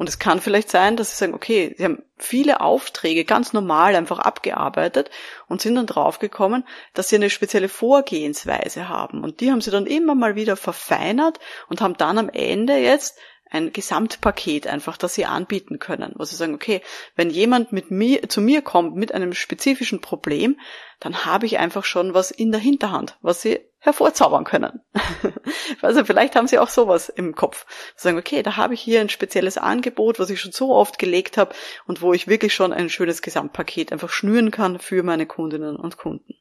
Und 0.01 0.09
es 0.09 0.19
kann 0.19 0.41
vielleicht 0.41 0.71
sein, 0.71 0.97
dass 0.97 1.11
sie 1.11 1.17
sagen, 1.19 1.35
okay, 1.35 1.75
sie 1.77 1.85
haben 1.85 2.03
viele 2.17 2.63
Aufträge 2.63 3.27
ganz 3.27 3.53
normal 3.53 3.95
einfach 3.95 4.19
abgearbeitet 4.19 5.11
und 5.47 5.61
sind 5.61 5.75
dann 5.75 5.85
draufgekommen, 5.85 6.65
dass 6.95 7.11
sie 7.11 7.17
eine 7.17 7.29
spezielle 7.29 7.69
Vorgehensweise 7.69 8.89
haben. 8.89 9.23
Und 9.23 9.43
die 9.43 9.51
haben 9.51 9.61
sie 9.61 9.71
dann 9.71 9.85
immer 9.85 10.15
mal 10.15 10.37
wieder 10.37 10.57
verfeinert 10.57 11.39
und 11.69 11.83
haben 11.83 11.99
dann 11.99 12.17
am 12.17 12.31
Ende 12.31 12.79
jetzt 12.79 13.19
ein 13.51 13.73
Gesamtpaket 13.73 14.67
einfach, 14.67 14.97
das 14.97 15.15
sie 15.15 15.27
anbieten 15.27 15.79
können, 15.79 16.13
wo 16.17 16.25
sie 16.25 16.37
sagen, 16.37 16.55
okay, 16.55 16.83
wenn 17.17 17.31
jemand 17.31 17.73
mit 17.73 17.91
mir, 17.91 18.29
zu 18.29 18.41
mir 18.41 18.63
kommt 18.63 18.97
mit 18.97 19.13
einem 19.13 19.35
spezifischen 19.35 20.01
Problem, 20.01 20.59
dann 21.01 21.25
habe 21.25 21.47
ich 21.47 21.59
einfach 21.59 21.85
schon 21.85 22.15
was 22.15 22.31
in 22.31 22.53
der 22.53 22.61
Hinterhand, 22.61 23.19
was 23.23 23.43
sie 23.43 23.61
hervorzaubern 23.79 24.45
können. 24.45 24.81
also 25.83 26.05
vielleicht 26.05 26.37
haben 26.37 26.47
Sie 26.47 26.59
auch 26.59 26.69
sowas 26.69 27.09
im 27.09 27.35
Kopf. 27.35 27.67
Sie 27.97 28.03
sagen, 28.05 28.19
okay, 28.19 28.43
da 28.43 28.57
habe 28.57 28.75
ich 28.75 28.81
hier 28.81 29.01
ein 29.01 29.09
spezielles 29.09 29.57
Angebot, 29.57 30.19
was 30.19 30.31
ich 30.31 30.41
schon 30.41 30.53
so 30.53 30.75
oft 30.75 30.99
gelegt 30.99 31.39
habe 31.39 31.55
und 31.87 32.03
wo 32.03 32.13
ich 32.13 32.29
wirklich 32.29 32.55
schon 32.55 32.75
ein 32.75 32.91
schönes 32.91 33.23
Gesamtpaket 33.23 33.91
einfach 33.91 34.11
schnüren 34.11 34.51
kann 34.51 34.79
für 34.79 35.03
meine 35.03 35.27
Kundinnen 35.27 35.77
und 35.77 35.97
Kunden. 35.97 36.35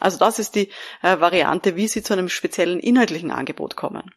Also 0.00 0.18
das 0.18 0.38
ist 0.38 0.54
die 0.54 0.70
äh, 1.02 1.18
Variante, 1.18 1.74
wie 1.74 1.88
Sie 1.88 2.02
zu 2.02 2.12
einem 2.12 2.28
speziellen 2.28 2.78
inhaltlichen 2.78 3.32
Angebot 3.32 3.74
kommen. 3.74 4.12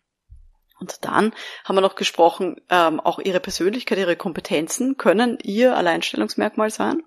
Und 0.81 1.05
dann 1.05 1.31
haben 1.63 1.75
wir 1.75 1.81
noch 1.81 1.93
gesprochen, 1.93 2.59
ähm, 2.71 2.99
auch 2.99 3.19
ihre 3.19 3.39
Persönlichkeit, 3.39 3.99
ihre 3.99 4.15
Kompetenzen 4.15 4.97
können 4.97 5.37
ihr 5.43 5.77
Alleinstellungsmerkmal 5.77 6.71
sein. 6.71 7.03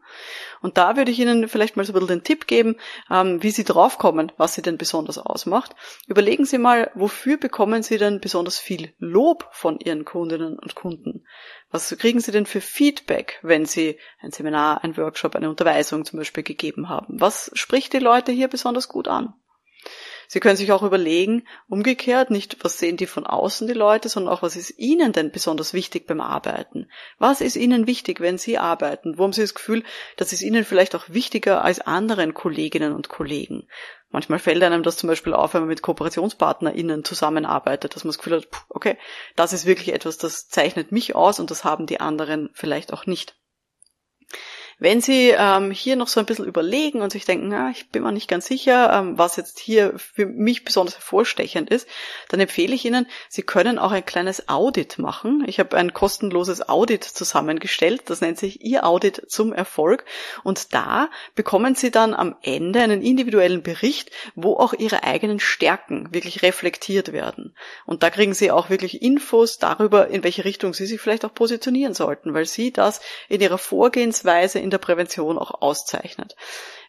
Und 0.62 0.78
da 0.78 0.96
würde 0.96 1.10
ich 1.10 1.18
Ihnen 1.18 1.48
vielleicht 1.48 1.76
mal 1.76 1.84
so 1.84 1.92
ein 1.92 1.94
bisschen 1.94 2.20
den 2.20 2.22
Tipp 2.22 2.46
geben, 2.46 2.76
ähm, 3.10 3.42
wie 3.42 3.50
Sie 3.50 3.64
draufkommen, 3.64 4.30
was 4.36 4.54
Sie 4.54 4.62
denn 4.62 4.78
besonders 4.78 5.18
ausmacht. 5.18 5.74
Überlegen 6.06 6.44
Sie 6.44 6.58
mal, 6.58 6.92
wofür 6.94 7.36
bekommen 7.36 7.82
Sie 7.82 7.98
denn 7.98 8.20
besonders 8.20 8.60
viel 8.60 8.94
Lob 8.98 9.48
von 9.50 9.80
Ihren 9.80 10.04
Kundinnen 10.04 10.56
und 10.56 10.76
Kunden? 10.76 11.26
Was 11.72 11.90
kriegen 11.98 12.20
Sie 12.20 12.30
denn 12.30 12.46
für 12.46 12.60
Feedback, 12.60 13.40
wenn 13.42 13.66
Sie 13.66 13.98
ein 14.20 14.30
Seminar, 14.30 14.84
ein 14.84 14.96
Workshop, 14.96 15.34
eine 15.34 15.50
Unterweisung 15.50 16.04
zum 16.04 16.20
Beispiel 16.20 16.44
gegeben 16.44 16.88
haben? 16.88 17.20
Was 17.20 17.50
spricht 17.54 17.92
die 17.92 17.98
Leute 17.98 18.30
hier 18.30 18.46
besonders 18.46 18.88
gut 18.88 19.08
an? 19.08 19.34
Sie 20.28 20.40
können 20.40 20.56
sich 20.56 20.72
auch 20.72 20.82
überlegen, 20.82 21.46
umgekehrt, 21.68 22.30
nicht 22.30 22.62
was 22.62 22.78
sehen 22.78 22.96
die 22.96 23.06
von 23.06 23.26
außen 23.26 23.66
die 23.66 23.74
Leute, 23.74 24.08
sondern 24.08 24.32
auch 24.32 24.42
was 24.42 24.56
ist 24.56 24.78
ihnen 24.78 25.12
denn 25.12 25.30
besonders 25.30 25.74
wichtig 25.74 26.06
beim 26.06 26.20
Arbeiten? 26.20 26.88
Was 27.18 27.40
ist 27.40 27.56
ihnen 27.56 27.86
wichtig, 27.86 28.20
wenn 28.20 28.38
sie 28.38 28.58
arbeiten? 28.58 29.18
Wo 29.18 29.24
haben 29.24 29.32
sie 29.32 29.42
das 29.42 29.54
Gefühl, 29.54 29.84
das 30.16 30.32
ist 30.32 30.42
ihnen 30.42 30.64
vielleicht 30.64 30.94
auch 30.94 31.04
wichtiger 31.08 31.64
als 31.64 31.80
anderen 31.80 32.34
Kolleginnen 32.34 32.92
und 32.92 33.08
Kollegen? 33.08 33.68
Manchmal 34.10 34.38
fällt 34.38 34.62
einem 34.62 34.84
das 34.84 34.96
zum 34.96 35.08
Beispiel 35.08 35.34
auf, 35.34 35.54
wenn 35.54 35.62
man 35.62 35.68
mit 35.68 35.82
KooperationspartnerInnen 35.82 37.04
zusammenarbeitet, 37.04 37.96
dass 37.96 38.04
man 38.04 38.10
das 38.10 38.18
Gefühl 38.18 38.36
hat, 38.36 38.46
okay, 38.68 38.96
das 39.34 39.52
ist 39.52 39.66
wirklich 39.66 39.92
etwas, 39.92 40.18
das 40.18 40.46
zeichnet 40.46 40.92
mich 40.92 41.16
aus 41.16 41.40
und 41.40 41.50
das 41.50 41.64
haben 41.64 41.86
die 41.86 42.00
anderen 42.00 42.50
vielleicht 42.54 42.92
auch 42.92 43.06
nicht. 43.06 43.36
Wenn 44.78 45.00
Sie 45.00 45.30
ähm, 45.30 45.70
hier 45.70 45.96
noch 45.96 46.08
so 46.08 46.20
ein 46.20 46.26
bisschen 46.26 46.46
überlegen 46.46 47.00
und 47.00 47.12
sich 47.12 47.24
denken, 47.24 47.48
na, 47.48 47.70
ich 47.70 47.90
bin 47.90 48.02
mir 48.02 48.12
nicht 48.12 48.28
ganz 48.28 48.46
sicher, 48.46 48.92
ähm, 48.92 49.18
was 49.18 49.36
jetzt 49.36 49.58
hier 49.58 49.94
für 49.96 50.26
mich 50.26 50.64
besonders 50.64 50.96
hervorstechend 50.96 51.70
ist, 51.70 51.88
dann 52.28 52.40
empfehle 52.40 52.74
ich 52.74 52.84
Ihnen, 52.84 53.06
Sie 53.28 53.42
können 53.42 53.78
auch 53.78 53.92
ein 53.92 54.04
kleines 54.04 54.48
Audit 54.48 54.98
machen. 54.98 55.44
Ich 55.46 55.60
habe 55.60 55.76
ein 55.76 55.94
kostenloses 55.94 56.68
Audit 56.68 57.04
zusammengestellt, 57.04 58.02
das 58.06 58.20
nennt 58.20 58.38
sich 58.38 58.64
Ihr 58.64 58.84
Audit 58.84 59.22
zum 59.28 59.52
Erfolg. 59.52 60.04
Und 60.42 60.74
da 60.74 61.08
bekommen 61.34 61.74
Sie 61.74 61.90
dann 61.90 62.14
am 62.14 62.36
Ende 62.42 62.80
einen 62.80 63.02
individuellen 63.02 63.62
Bericht, 63.62 64.10
wo 64.34 64.54
auch 64.56 64.72
Ihre 64.72 65.04
eigenen 65.04 65.38
Stärken 65.38 66.12
wirklich 66.12 66.42
reflektiert 66.42 67.12
werden. 67.12 67.54
Und 67.86 68.02
da 68.02 68.10
kriegen 68.10 68.34
Sie 68.34 68.50
auch 68.50 68.70
wirklich 68.70 69.02
Infos 69.02 69.58
darüber, 69.58 70.08
in 70.08 70.24
welche 70.24 70.44
Richtung 70.44 70.74
Sie 70.74 70.86
sich 70.86 71.00
vielleicht 71.00 71.24
auch 71.24 71.34
positionieren 71.34 71.94
sollten, 71.94 72.34
weil 72.34 72.46
Sie 72.46 72.72
das 72.72 73.00
in 73.28 73.40
Ihrer 73.40 73.58
Vorgehensweise 73.58 74.63
in 74.64 74.70
der 74.70 74.78
Prävention 74.78 75.38
auch 75.38 75.62
auszeichnet. 75.62 76.34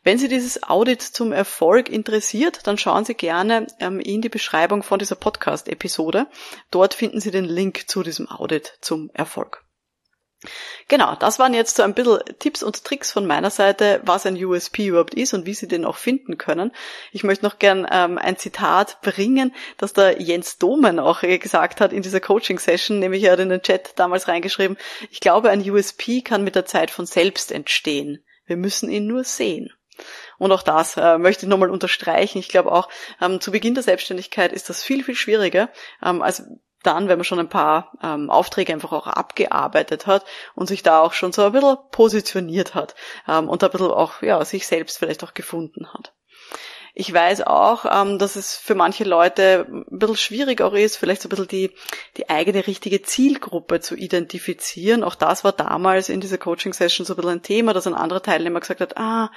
Wenn 0.04 0.18
Sie 0.18 0.28
dieses 0.28 0.64
Audit 0.64 1.02
zum 1.02 1.32
Erfolg 1.32 1.90
interessiert, 1.90 2.66
dann 2.66 2.78
schauen 2.78 3.06
Sie 3.06 3.16
gerne 3.16 3.68
ähm, 3.80 4.00
in 4.00 4.22
die 4.22 4.30
Beschreibung 4.30 4.82
von 4.82 4.98
dieser 4.98 5.16
Podcast-Episode. 5.16 6.28
Dort 6.72 6.94
finden 6.94 7.20
Sie 7.20 7.32
den 7.32 7.46
Link 7.46 7.90
zu 7.90 8.02
diesem 8.02 8.30
Audit 8.30 8.78
zum 8.82 9.10
Erfolg. 9.14 9.65
Genau, 10.88 11.16
das 11.16 11.40
waren 11.40 11.54
jetzt 11.54 11.76
so 11.76 11.84
ein 11.84 11.94
bisschen 11.94 12.20
Tipps 12.40 12.64
und 12.64 12.84
Tricks 12.84 13.12
von 13.12 13.26
meiner 13.26 13.50
Seite, 13.50 14.02
was 14.04 14.26
ein 14.26 14.44
USP 14.44 14.88
überhaupt 14.88 15.14
ist 15.14 15.34
und 15.34 15.46
wie 15.46 15.54
Sie 15.54 15.68
den 15.68 15.86
auch 15.86 15.98
finden 15.98 16.38
können. 16.38 16.72
Ich 17.12 17.24
möchte 17.24 17.46
noch 17.46 17.60
gern 17.60 17.88
ähm, 17.92 18.18
ein 18.18 18.38
Zitat 18.38 19.02
bringen, 19.02 19.54
das 19.78 19.94
der 19.94 20.22
Jens 20.22 20.58
Domen 20.58 21.00
auch 21.00 21.22
gesagt 21.22 21.82
hat 21.82 21.94
in 21.94 22.02
dieser 22.02 22.20
Coaching-Session, 22.20 23.00
nämlich 23.00 23.24
er 23.24 23.34
hat 23.34 23.40
in 23.40 23.50
den 23.50 23.62
Chat 23.62 23.94
damals 23.98 24.28
reingeschrieben, 24.28 24.78
ich 25.10 25.20
glaube, 25.20 25.50
ein 25.50 25.70
USP 25.70 26.22
kann 26.22 26.44
mit 26.44 26.56
der 26.56 26.66
Zeit 26.66 26.92
von 26.92 27.06
selbst 27.06 27.52
entstehen. 27.52 28.24
Wir 28.46 28.58
müssen 28.58 28.90
ihn 28.90 29.08
nur 29.08 29.24
sehen. 29.24 29.72
Und 30.38 30.52
auch 30.52 30.64
das 30.64 30.98
äh, 30.98 31.18
möchte 31.18 31.46
ich 31.46 31.50
nochmal 31.50 31.70
unterstreichen. 31.70 32.40
Ich 32.40 32.50
glaube 32.50 32.72
auch, 32.72 32.90
ähm, 33.22 33.40
zu 33.40 33.52
Beginn 33.52 33.76
der 33.76 33.84
Selbstständigkeit 33.84 34.52
ist 34.52 34.70
das 34.70 34.84
viel, 34.84 35.04
viel 35.04 35.16
schwieriger, 35.16 35.70
ähm, 36.04 36.22
als 36.22 36.44
dann, 36.86 37.08
wenn 37.08 37.18
man 37.18 37.26
schon 37.26 37.40
ein 37.40 37.50
paar 37.50 37.92
ähm, 38.04 38.30
Aufträge 38.30 38.74
einfach 38.74 38.92
auch 38.92 39.08
abgearbeitet 39.08 40.08
hat 40.08 40.26
und 40.56 40.68
sich 40.68 40.84
da 40.84 41.02
auch 41.02 41.14
schon 41.14 41.34
so 41.34 41.44
ein 41.44 41.52
bisschen 41.52 41.78
positioniert 41.92 42.76
hat 42.76 42.96
ähm, 43.28 43.50
und 43.50 43.64
ein 43.64 43.72
bisschen 43.72 43.92
auch 43.92 44.22
ja, 44.22 44.44
sich 44.46 44.68
selbst 44.68 44.98
vielleicht 44.98 45.24
auch 45.24 45.34
gefunden 45.34 45.94
hat. 45.94 46.14
Ich 46.98 47.12
weiß 47.12 47.42
auch, 47.42 47.86
ähm, 47.92 48.20
dass 48.20 48.38
es 48.38 48.56
für 48.56 48.74
manche 48.74 49.04
Leute 49.04 49.68
ein 49.70 50.00
bisschen 50.00 50.16
schwierig 50.16 50.62
auch 50.62 50.74
ist, 50.74 50.96
vielleicht 50.96 51.22
so 51.22 51.28
ein 51.28 51.30
bisschen 51.30 51.50
die, 51.50 51.72
die 52.16 52.30
eigene 52.30 52.66
richtige 52.66 53.02
Zielgruppe 53.02 53.82
zu 53.82 53.96
identifizieren. 53.96 55.04
Auch 55.04 55.16
das 55.16 55.44
war 55.44 55.52
damals 55.52 56.08
in 56.08 56.22
dieser 56.22 56.38
Coaching-Session 56.38 57.06
so 57.06 57.14
ein 57.14 57.16
bisschen 57.18 57.32
ein 57.32 57.44
Thema, 57.44 57.74
dass 57.74 57.86
ein 57.86 57.96
anderer 57.96 58.24
Teilnehmer 58.24 58.62
gesagt 58.62 58.80
hat, 58.80 58.96
ah, 58.96 59.30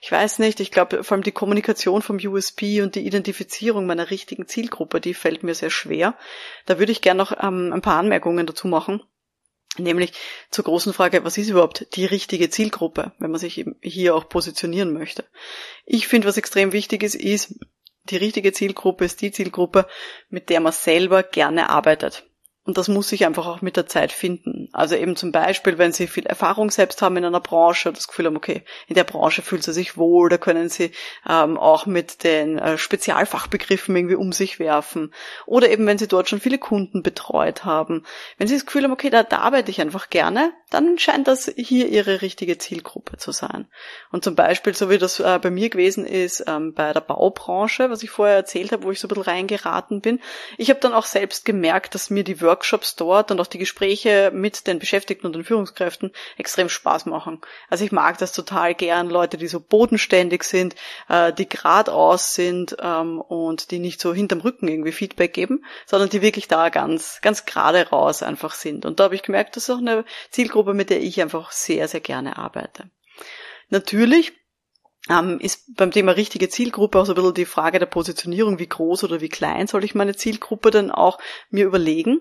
ich 0.00 0.10
weiß 0.10 0.38
nicht, 0.38 0.60
ich 0.60 0.70
glaube 0.70 1.04
vor 1.04 1.14
allem 1.14 1.22
die 1.22 1.32
Kommunikation 1.32 2.00
vom 2.00 2.16
USP 2.16 2.80
und 2.80 2.94
die 2.94 3.06
Identifizierung 3.06 3.84
meiner 3.84 4.10
richtigen 4.10 4.48
Zielgruppe, 4.48 5.00
die 5.00 5.12
fällt 5.12 5.42
mir 5.42 5.54
sehr 5.54 5.70
schwer. 5.70 6.16
Da 6.64 6.78
würde 6.78 6.92
ich 6.92 7.02
gerne 7.02 7.18
noch 7.18 7.32
ähm, 7.42 7.72
ein 7.72 7.82
paar 7.82 7.98
Anmerkungen 7.98 8.46
dazu 8.46 8.66
machen. 8.66 9.02
Nämlich 9.76 10.12
zur 10.50 10.64
großen 10.64 10.92
Frage, 10.92 11.24
was 11.24 11.38
ist 11.38 11.50
überhaupt 11.50 11.94
die 11.94 12.06
richtige 12.06 12.50
Zielgruppe, 12.50 13.12
wenn 13.18 13.30
man 13.30 13.38
sich 13.38 13.64
hier 13.82 14.16
auch 14.16 14.28
positionieren 14.28 14.92
möchte. 14.92 15.24
Ich 15.84 16.08
finde, 16.08 16.26
was 16.26 16.38
extrem 16.38 16.72
wichtig 16.72 17.02
ist, 17.02 17.14
ist, 17.14 17.60
die 18.04 18.16
richtige 18.16 18.52
Zielgruppe 18.52 19.04
ist 19.04 19.20
die 19.20 19.30
Zielgruppe, 19.30 19.86
mit 20.28 20.48
der 20.48 20.60
man 20.60 20.72
selber 20.72 21.22
gerne 21.22 21.68
arbeitet. 21.68 22.29
Und 22.64 22.76
das 22.76 22.88
muss 22.88 23.08
sich 23.08 23.24
einfach 23.24 23.46
auch 23.46 23.62
mit 23.62 23.76
der 23.78 23.86
Zeit 23.86 24.12
finden. 24.12 24.68
Also 24.72 24.94
eben 24.94 25.16
zum 25.16 25.32
Beispiel, 25.32 25.78
wenn 25.78 25.92
Sie 25.92 26.06
viel 26.06 26.26
Erfahrung 26.26 26.70
selbst 26.70 27.00
haben 27.00 27.16
in 27.16 27.24
einer 27.24 27.40
Branche, 27.40 27.90
das 27.90 28.06
Gefühl 28.06 28.26
haben, 28.26 28.36
okay, 28.36 28.64
in 28.86 28.94
der 28.94 29.04
Branche 29.04 29.40
fühlt 29.40 29.62
Sie 29.62 29.72
sich 29.72 29.96
wohl, 29.96 30.28
da 30.28 30.36
können 30.36 30.68
Sie 30.68 30.92
ähm, 31.26 31.56
auch 31.56 31.86
mit 31.86 32.22
den 32.22 32.58
äh, 32.58 32.76
Spezialfachbegriffen 32.76 33.96
irgendwie 33.96 34.14
um 34.14 34.32
sich 34.32 34.58
werfen. 34.58 35.14
Oder 35.46 35.70
eben, 35.70 35.86
wenn 35.86 35.96
Sie 35.96 36.06
dort 36.06 36.28
schon 36.28 36.40
viele 36.40 36.58
Kunden 36.58 37.02
betreut 37.02 37.64
haben. 37.64 38.04
Wenn 38.36 38.46
Sie 38.46 38.54
das 38.54 38.66
Gefühl 38.66 38.84
haben, 38.84 38.92
okay, 38.92 39.08
da, 39.08 39.22
da 39.22 39.38
arbeite 39.38 39.70
ich 39.70 39.80
einfach 39.80 40.10
gerne, 40.10 40.52
dann 40.68 40.98
scheint 40.98 41.28
das 41.28 41.50
hier 41.56 41.88
Ihre 41.88 42.20
richtige 42.20 42.58
Zielgruppe 42.58 43.16
zu 43.16 43.32
sein. 43.32 43.68
Und 44.12 44.22
zum 44.22 44.34
Beispiel, 44.34 44.74
so 44.74 44.90
wie 44.90 44.98
das 44.98 45.18
äh, 45.18 45.38
bei 45.40 45.50
mir 45.50 45.70
gewesen 45.70 46.04
ist, 46.04 46.44
ähm, 46.46 46.74
bei 46.74 46.92
der 46.92 47.00
Baubranche, 47.00 47.88
was 47.88 48.02
ich 48.02 48.10
vorher 48.10 48.36
erzählt 48.36 48.70
habe, 48.70 48.82
wo 48.82 48.90
ich 48.90 49.00
so 49.00 49.06
ein 49.06 49.08
bisschen 49.08 49.24
reingeraten 49.24 50.02
bin, 50.02 50.20
ich 50.58 50.68
habe 50.68 50.80
dann 50.80 50.92
auch 50.92 51.06
selbst 51.06 51.46
gemerkt, 51.46 51.94
dass 51.94 52.10
mir 52.10 52.22
die 52.22 52.42
Workshops 52.50 52.96
dort 52.96 53.30
und 53.30 53.40
auch 53.40 53.46
die 53.46 53.58
Gespräche 53.58 54.32
mit 54.34 54.66
den 54.66 54.80
Beschäftigten 54.80 55.26
und 55.26 55.34
den 55.34 55.44
Führungskräften 55.44 56.12
extrem 56.36 56.68
Spaß 56.68 57.06
machen. 57.06 57.40
Also 57.68 57.84
ich 57.84 57.92
mag 57.92 58.18
das 58.18 58.32
total 58.32 58.74
gern, 58.74 59.08
Leute, 59.08 59.36
die 59.36 59.46
so 59.46 59.60
bodenständig 59.60 60.42
sind, 60.42 60.74
äh, 61.08 61.32
die 61.32 61.48
geradeaus 61.48 62.34
sind 62.34 62.76
ähm, 62.80 63.20
und 63.20 63.70
die 63.70 63.78
nicht 63.78 64.00
so 64.00 64.12
hinterm 64.12 64.40
Rücken 64.40 64.66
irgendwie 64.66 64.92
Feedback 64.92 65.32
geben, 65.32 65.64
sondern 65.86 66.08
die 66.08 66.22
wirklich 66.22 66.48
da 66.48 66.68
ganz, 66.68 67.20
ganz 67.22 67.46
gerade 67.46 67.88
raus 67.88 68.22
einfach 68.22 68.54
sind. 68.54 68.84
Und 68.84 68.98
da 68.98 69.04
habe 69.04 69.14
ich 69.14 69.22
gemerkt, 69.22 69.56
das 69.56 69.64
ist 69.64 69.70
auch 69.70 69.78
eine 69.78 70.04
Zielgruppe, 70.30 70.74
mit 70.74 70.90
der 70.90 71.00
ich 71.00 71.20
einfach 71.22 71.52
sehr, 71.52 71.86
sehr 71.86 72.00
gerne 72.00 72.36
arbeite. 72.36 72.90
Natürlich 73.68 74.32
ähm, 75.10 75.40
ist 75.40 75.74
beim 75.76 75.90
Thema 75.90 76.12
richtige 76.12 76.48
Zielgruppe 76.48 77.00
auch 77.00 77.06
so 77.06 77.12
ein 77.12 77.16
bisschen 77.16 77.34
die 77.34 77.44
Frage 77.44 77.78
der 77.78 77.86
Positionierung, 77.86 78.58
wie 78.58 78.68
groß 78.68 79.04
oder 79.04 79.20
wie 79.20 79.28
klein 79.28 79.66
soll 79.66 79.84
ich 79.84 79.94
meine 79.94 80.14
Zielgruppe 80.14 80.70
dann 80.70 80.90
auch 80.90 81.18
mir 81.50 81.66
überlegen. 81.66 82.20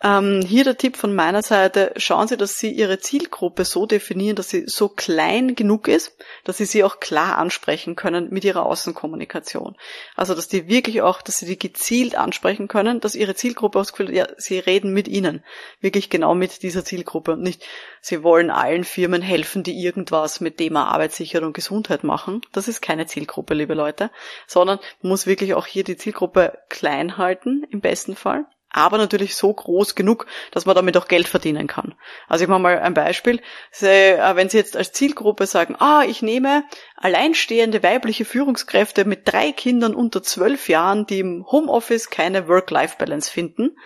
Ähm, 0.00 0.42
hier 0.46 0.62
der 0.62 0.76
Tipp 0.76 0.96
von 0.96 1.12
meiner 1.12 1.42
Seite, 1.42 1.92
schauen 1.96 2.28
Sie, 2.28 2.36
dass 2.36 2.56
Sie 2.56 2.70
Ihre 2.70 3.00
Zielgruppe 3.00 3.64
so 3.64 3.84
definieren, 3.84 4.36
dass 4.36 4.48
sie 4.48 4.64
so 4.66 4.88
klein 4.88 5.56
genug 5.56 5.88
ist, 5.88 6.16
dass 6.44 6.58
Sie 6.58 6.66
sie 6.66 6.84
auch 6.84 7.00
klar 7.00 7.36
ansprechen 7.36 7.96
können 7.96 8.28
mit 8.30 8.44
Ihrer 8.44 8.64
Außenkommunikation. 8.64 9.76
Also, 10.14 10.36
dass 10.36 10.46
die 10.46 10.68
wirklich 10.68 11.02
auch, 11.02 11.20
dass 11.20 11.38
Sie 11.38 11.46
die 11.46 11.58
gezielt 11.58 12.14
ansprechen 12.14 12.68
können, 12.68 13.00
dass 13.00 13.16
Ihre 13.16 13.34
Zielgruppe 13.34 13.80
auch 13.80 13.86
ja, 14.10 14.28
Sie 14.36 14.60
reden 14.60 14.92
mit 14.92 15.08
Ihnen. 15.08 15.42
Wirklich 15.80 16.10
genau 16.10 16.32
mit 16.36 16.62
dieser 16.62 16.84
Zielgruppe 16.84 17.32
und 17.32 17.42
nicht, 17.42 17.64
Sie 18.00 18.22
wollen 18.22 18.50
allen 18.50 18.84
Firmen 18.84 19.20
helfen, 19.20 19.64
die 19.64 19.82
irgendwas 19.82 20.40
mit 20.40 20.58
Thema 20.58 20.86
Arbeitssicherung 20.92 21.48
und 21.48 21.54
Gesundheit 21.54 22.04
machen. 22.04 22.42
Das 22.52 22.68
ist 22.68 22.82
keine 22.82 23.06
Zielgruppe, 23.06 23.54
liebe 23.54 23.74
Leute, 23.74 24.12
sondern 24.46 24.78
man 25.02 25.10
muss 25.10 25.26
wirklich 25.26 25.54
auch 25.54 25.66
hier 25.66 25.82
die 25.82 25.96
Zielgruppe 25.96 26.56
klein 26.68 27.16
halten, 27.18 27.64
im 27.70 27.80
besten 27.80 28.14
Fall 28.14 28.46
aber 28.70 28.98
natürlich 28.98 29.34
so 29.34 29.52
groß 29.52 29.94
genug, 29.94 30.26
dass 30.50 30.66
man 30.66 30.76
damit 30.76 30.96
auch 30.96 31.08
Geld 31.08 31.28
verdienen 31.28 31.66
kann. 31.66 31.94
Also 32.28 32.44
ich 32.44 32.48
mache 32.48 32.60
mal 32.60 32.78
ein 32.78 32.94
Beispiel. 32.94 33.40
Äh, 33.80 34.18
wenn 34.36 34.48
Sie 34.48 34.58
jetzt 34.58 34.76
als 34.76 34.92
Zielgruppe 34.92 35.46
sagen, 35.46 35.76
ah, 35.78 36.04
ich 36.06 36.22
nehme 36.22 36.64
alleinstehende 36.96 37.82
weibliche 37.82 38.24
Führungskräfte 38.24 39.04
mit 39.04 39.30
drei 39.30 39.52
Kindern 39.52 39.94
unter 39.94 40.22
zwölf 40.22 40.68
Jahren, 40.68 41.06
die 41.06 41.20
im 41.20 41.46
Homeoffice 41.50 42.10
keine 42.10 42.48
Work-Life-Balance 42.48 43.30
finden, 43.30 43.76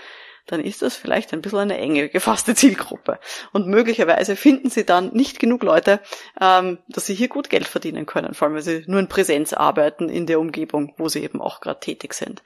dann 0.47 0.61
ist 0.61 0.83
das 0.83 0.97
vielleicht 0.97 1.33
ein 1.33 1.41
bisschen 1.41 1.61
eine 1.61 1.79
enge 1.79 2.09
gefasste 2.09 2.55
Zielgruppe. 2.55 3.19
Und 3.53 3.69
möglicherweise 3.69 4.37
finden 4.37 4.71
Sie 4.71 4.85
dann 4.85 5.13
nicht 5.13 5.39
genug 5.39 5.63
Leute, 5.63 6.01
ähm, 6.41 6.79
dass 6.89 7.07
Sie 7.07 7.15
hier 7.15 7.29
gut 7.29 7.49
Geld 7.49 7.67
verdienen 7.67 8.07
können, 8.07 8.35
vor 8.35 8.49
allem 8.49 8.57
wenn 8.57 8.63
Sie 8.63 8.85
nur 8.87 9.01
in 9.01 9.09
Präsenz 9.09 9.53
arbeiten 9.53 10.09
in 10.09 10.27
der 10.27 10.41
Umgebung, 10.41 10.95
wo 10.99 11.09
Sie 11.09 11.23
eben 11.23 11.41
auch 11.41 11.61
gerade 11.61 11.81
tätig 11.81 12.15
sind. 12.15 12.43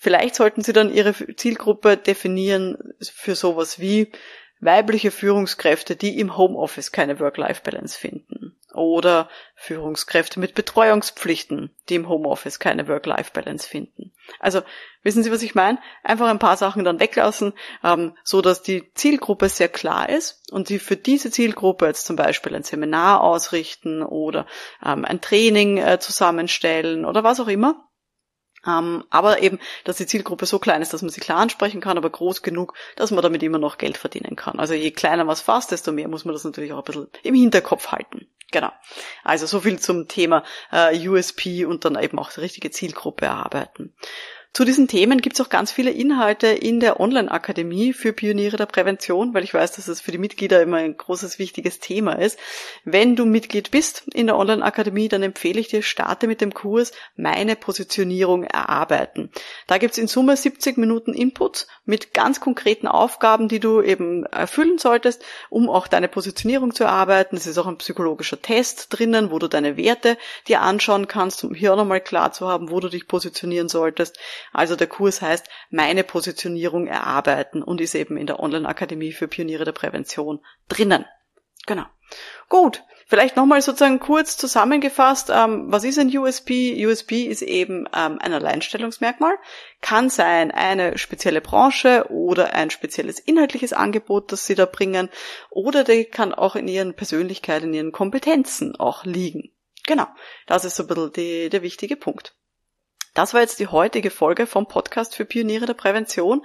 Vielleicht 0.00 0.36
sollten 0.36 0.62
Sie 0.62 0.72
dann 0.72 0.94
Ihre 0.94 1.12
Zielgruppe 1.34 1.96
definieren 1.96 2.94
für 3.00 3.34
sowas 3.34 3.80
wie 3.80 4.12
weibliche 4.60 5.10
Führungskräfte, 5.10 5.96
die 5.96 6.20
im 6.20 6.36
Homeoffice 6.36 6.92
keine 6.92 7.18
Work-Life-Balance 7.18 7.98
finden. 7.98 8.56
Oder 8.74 9.28
Führungskräfte 9.56 10.38
mit 10.38 10.54
Betreuungspflichten, 10.54 11.74
die 11.88 11.96
im 11.96 12.08
Homeoffice 12.08 12.60
keine 12.60 12.86
Work-Life-Balance 12.86 13.68
finden. 13.68 14.12
Also 14.38 14.62
wissen 15.02 15.24
Sie, 15.24 15.32
was 15.32 15.42
ich 15.42 15.56
meine? 15.56 15.78
Einfach 16.04 16.28
ein 16.28 16.38
paar 16.38 16.56
Sachen 16.56 16.84
dann 16.84 17.00
weglassen, 17.00 17.54
ähm, 17.82 18.16
so 18.22 18.40
dass 18.40 18.62
die 18.62 18.92
Zielgruppe 18.94 19.48
sehr 19.48 19.68
klar 19.68 20.08
ist 20.08 20.52
und 20.52 20.68
Sie 20.68 20.78
für 20.78 20.96
diese 20.96 21.32
Zielgruppe 21.32 21.86
jetzt 21.86 22.06
zum 22.06 22.14
Beispiel 22.14 22.54
ein 22.54 22.62
Seminar 22.62 23.22
ausrichten 23.22 24.04
oder 24.04 24.46
ähm, 24.84 25.04
ein 25.04 25.20
Training 25.20 25.78
äh, 25.78 25.98
zusammenstellen 25.98 27.04
oder 27.04 27.24
was 27.24 27.40
auch 27.40 27.48
immer 27.48 27.87
ähm, 28.68 29.04
aber 29.10 29.42
eben, 29.42 29.58
dass 29.84 29.96
die 29.96 30.06
Zielgruppe 30.06 30.46
so 30.46 30.58
klein 30.58 30.82
ist, 30.82 30.92
dass 30.92 31.02
man 31.02 31.10
sie 31.10 31.20
klar 31.20 31.38
ansprechen 31.38 31.80
kann, 31.80 31.96
aber 31.96 32.10
groß 32.10 32.42
genug, 32.42 32.74
dass 32.96 33.10
man 33.10 33.22
damit 33.22 33.42
immer 33.42 33.58
noch 33.58 33.78
Geld 33.78 33.96
verdienen 33.96 34.36
kann. 34.36 34.58
Also 34.58 34.74
je 34.74 34.90
kleiner 34.90 35.26
was 35.26 35.40
fasst, 35.40 35.70
desto 35.72 35.92
mehr 35.92 36.08
muss 36.08 36.24
man 36.24 36.34
das 36.34 36.44
natürlich 36.44 36.72
auch 36.72 36.78
ein 36.78 36.84
bisschen 36.84 37.08
im 37.22 37.34
Hinterkopf 37.34 37.88
halten. 37.88 38.26
Genau. 38.50 38.72
Also 39.24 39.46
so 39.46 39.60
viel 39.60 39.78
zum 39.78 40.08
Thema 40.08 40.42
äh, 40.72 41.08
USP 41.08 41.66
und 41.66 41.84
dann 41.84 42.00
eben 42.02 42.18
auch 42.18 42.32
die 42.32 42.40
richtige 42.40 42.70
Zielgruppe 42.70 43.26
erarbeiten. 43.26 43.94
Zu 44.54 44.64
diesen 44.64 44.88
Themen 44.88 45.20
gibt 45.20 45.38
es 45.38 45.46
auch 45.46 45.50
ganz 45.50 45.70
viele 45.70 45.90
Inhalte 45.90 46.48
in 46.48 46.80
der 46.80 46.98
Online-Akademie 46.98 47.92
für 47.92 48.12
Pioniere 48.12 48.56
der 48.56 48.66
Prävention, 48.66 49.32
weil 49.32 49.44
ich 49.44 49.54
weiß, 49.54 49.72
dass 49.72 49.86
es 49.86 50.00
für 50.00 50.10
die 50.10 50.18
Mitglieder 50.18 50.60
immer 50.62 50.78
ein 50.78 50.96
großes, 50.96 51.38
wichtiges 51.38 51.78
Thema 51.78 52.14
ist. 52.14 52.40
Wenn 52.84 53.14
du 53.14 53.24
Mitglied 53.24 53.70
bist 53.70 54.04
in 54.12 54.26
der 54.26 54.36
Online-Akademie, 54.36 55.08
dann 55.08 55.22
empfehle 55.22 55.60
ich 55.60 55.68
dir, 55.68 55.82
starte 55.82 56.26
mit 56.26 56.40
dem 56.40 56.54
Kurs 56.54 56.92
Meine 57.14 57.54
Positionierung 57.54 58.42
erarbeiten. 58.42 59.30
Da 59.68 59.78
gibt 59.78 59.92
es 59.92 59.98
in 59.98 60.08
Summe 60.08 60.36
70 60.36 60.76
Minuten 60.76 61.14
Input 61.14 61.68
mit 61.84 62.12
ganz 62.12 62.40
konkreten 62.40 62.88
Aufgaben, 62.88 63.48
die 63.48 63.60
du 63.60 63.80
eben 63.80 64.24
erfüllen 64.26 64.78
solltest, 64.78 65.24
um 65.50 65.68
auch 65.68 65.86
deine 65.86 66.08
Positionierung 66.08 66.74
zu 66.74 66.84
erarbeiten. 66.84 67.36
Es 67.36 67.46
ist 67.46 67.58
auch 67.58 67.66
ein 67.66 67.78
psychologischer 67.78 68.42
Test 68.42 68.86
drinnen, 68.90 69.30
wo 69.30 69.38
du 69.38 69.46
deine 69.46 69.76
Werte 69.76 70.16
dir 70.48 70.62
anschauen 70.62 71.06
kannst, 71.06 71.44
um 71.44 71.54
hier 71.54 71.74
auch 71.74 71.76
nochmal 71.76 72.00
klar 72.00 72.32
zu 72.32 72.48
haben, 72.48 72.70
wo 72.70 72.80
du 72.80 72.88
dich 72.88 73.06
positionieren 73.06 73.68
solltest. 73.68 74.18
Also 74.52 74.76
der 74.76 74.86
Kurs 74.86 75.22
heißt 75.22 75.48
Meine 75.70 76.04
Positionierung 76.04 76.86
erarbeiten 76.86 77.62
und 77.62 77.80
ist 77.80 77.94
eben 77.94 78.16
in 78.16 78.26
der 78.26 78.40
Online-Akademie 78.40 79.12
für 79.12 79.28
Pioniere 79.28 79.64
der 79.64 79.72
Prävention 79.72 80.40
drinnen. 80.68 81.04
Genau. 81.66 81.84
Gut, 82.48 82.82
vielleicht 83.06 83.36
nochmal 83.36 83.60
sozusagen 83.60 84.00
kurz 84.00 84.38
zusammengefasst, 84.38 85.30
ähm, 85.30 85.70
was 85.70 85.84
ist 85.84 85.98
ein 85.98 86.16
USP? 86.16 86.86
USP 86.86 87.24
ist 87.24 87.42
eben 87.42 87.86
ähm, 87.94 88.18
ein 88.18 88.32
Alleinstellungsmerkmal, 88.32 89.34
kann 89.82 90.08
sein 90.08 90.50
eine 90.50 90.96
spezielle 90.96 91.42
Branche 91.42 92.06
oder 92.08 92.54
ein 92.54 92.70
spezielles 92.70 93.18
inhaltliches 93.18 93.74
Angebot, 93.74 94.32
das 94.32 94.46
Sie 94.46 94.54
da 94.54 94.64
bringen, 94.64 95.10
oder 95.50 95.84
der 95.84 96.06
kann 96.06 96.32
auch 96.32 96.56
in 96.56 96.68
Ihren 96.68 96.94
Persönlichkeit, 96.94 97.64
in 97.64 97.74
Ihren 97.74 97.92
Kompetenzen 97.92 98.76
auch 98.76 99.04
liegen. 99.04 99.52
Genau, 99.86 100.06
das 100.46 100.64
ist 100.64 100.76
so 100.76 100.84
ein 100.84 100.86
bisschen 100.86 101.12
die, 101.12 101.50
der 101.50 101.62
wichtige 101.62 101.96
Punkt. 101.96 102.34
Das 103.14 103.34
war 103.34 103.40
jetzt 103.40 103.58
die 103.58 103.66
heutige 103.66 104.10
Folge 104.10 104.46
vom 104.46 104.66
Podcast 104.66 105.14
für 105.14 105.24
Pioniere 105.24 105.66
der 105.66 105.74
Prävention. 105.74 106.44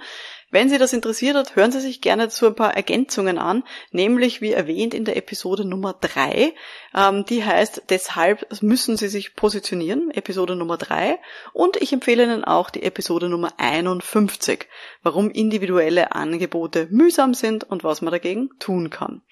Wenn 0.50 0.68
Sie 0.68 0.78
das 0.78 0.92
interessiert 0.92 1.36
hat, 1.36 1.56
hören 1.56 1.72
Sie 1.72 1.80
sich 1.80 2.00
gerne 2.00 2.28
zu 2.28 2.46
ein 2.46 2.54
paar 2.54 2.76
Ergänzungen 2.76 3.38
an, 3.38 3.64
nämlich 3.90 4.40
wie 4.40 4.52
erwähnt 4.52 4.94
in 4.94 5.04
der 5.04 5.16
Episode 5.16 5.64
Nummer 5.64 5.96
drei. 6.00 6.54
Ähm, 6.94 7.24
die 7.24 7.44
heißt, 7.44 7.82
deshalb 7.88 8.46
müssen 8.62 8.96
Sie 8.96 9.08
sich 9.08 9.34
positionieren, 9.34 10.12
Episode 10.12 10.54
Nummer 10.54 10.76
drei. 10.76 11.18
Und 11.52 11.76
ich 11.78 11.92
empfehle 11.92 12.22
Ihnen 12.22 12.44
auch 12.44 12.70
die 12.70 12.84
Episode 12.84 13.28
Nummer 13.28 13.52
51, 13.56 14.68
warum 15.02 15.28
individuelle 15.28 16.12
Angebote 16.12 16.86
mühsam 16.88 17.34
sind 17.34 17.64
und 17.64 17.82
was 17.82 18.00
man 18.00 18.12
dagegen 18.12 18.50
tun 18.60 18.90
kann. 18.90 19.22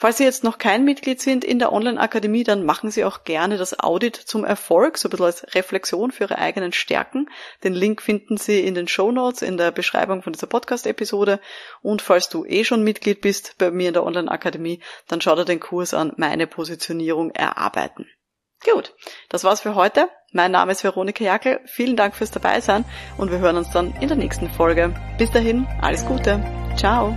Falls 0.00 0.18
Sie 0.18 0.24
jetzt 0.24 0.44
noch 0.44 0.58
kein 0.58 0.84
Mitglied 0.84 1.20
sind 1.20 1.44
in 1.44 1.58
der 1.58 1.72
Online-Akademie, 1.72 2.44
dann 2.44 2.64
machen 2.64 2.92
Sie 2.92 3.04
auch 3.04 3.24
gerne 3.24 3.56
das 3.56 3.80
Audit 3.80 4.14
zum 4.14 4.44
Erfolg, 4.44 4.96
so 4.96 5.08
ein 5.08 5.10
bisschen 5.10 5.26
als 5.26 5.54
Reflexion 5.56 6.12
für 6.12 6.24
Ihre 6.24 6.38
eigenen 6.38 6.72
Stärken. 6.72 7.28
Den 7.64 7.74
Link 7.74 8.00
finden 8.00 8.36
Sie 8.36 8.60
in 8.60 8.76
den 8.76 8.86
Show 8.86 9.10
Notes 9.10 9.42
in 9.42 9.56
der 9.56 9.72
Beschreibung 9.72 10.22
von 10.22 10.32
dieser 10.32 10.46
Podcast-Episode. 10.46 11.40
Und 11.82 12.00
falls 12.00 12.28
du 12.28 12.44
eh 12.44 12.62
schon 12.62 12.84
Mitglied 12.84 13.20
bist 13.20 13.56
bei 13.58 13.72
mir 13.72 13.88
in 13.88 13.94
der 13.94 14.04
Online-Akademie, 14.04 14.80
dann 15.08 15.20
schau 15.20 15.34
dir 15.34 15.44
den 15.44 15.58
Kurs 15.58 15.94
an, 15.94 16.12
meine 16.16 16.46
Positionierung 16.46 17.32
erarbeiten. 17.32 18.06
Gut, 18.72 18.94
das 19.28 19.42
war's 19.42 19.62
für 19.62 19.74
heute. 19.74 20.08
Mein 20.32 20.52
Name 20.52 20.72
ist 20.72 20.84
Veronika 20.84 21.24
Jackel. 21.24 21.60
Vielen 21.66 21.96
Dank 21.96 22.14
fürs 22.14 22.30
Dabeisein 22.30 22.84
und 23.16 23.32
wir 23.32 23.38
hören 23.38 23.56
uns 23.56 23.70
dann 23.70 23.94
in 24.00 24.06
der 24.06 24.16
nächsten 24.16 24.48
Folge. 24.48 24.94
Bis 25.18 25.30
dahin, 25.32 25.66
alles 25.80 26.04
Gute. 26.06 26.44
Ciao. 26.76 27.16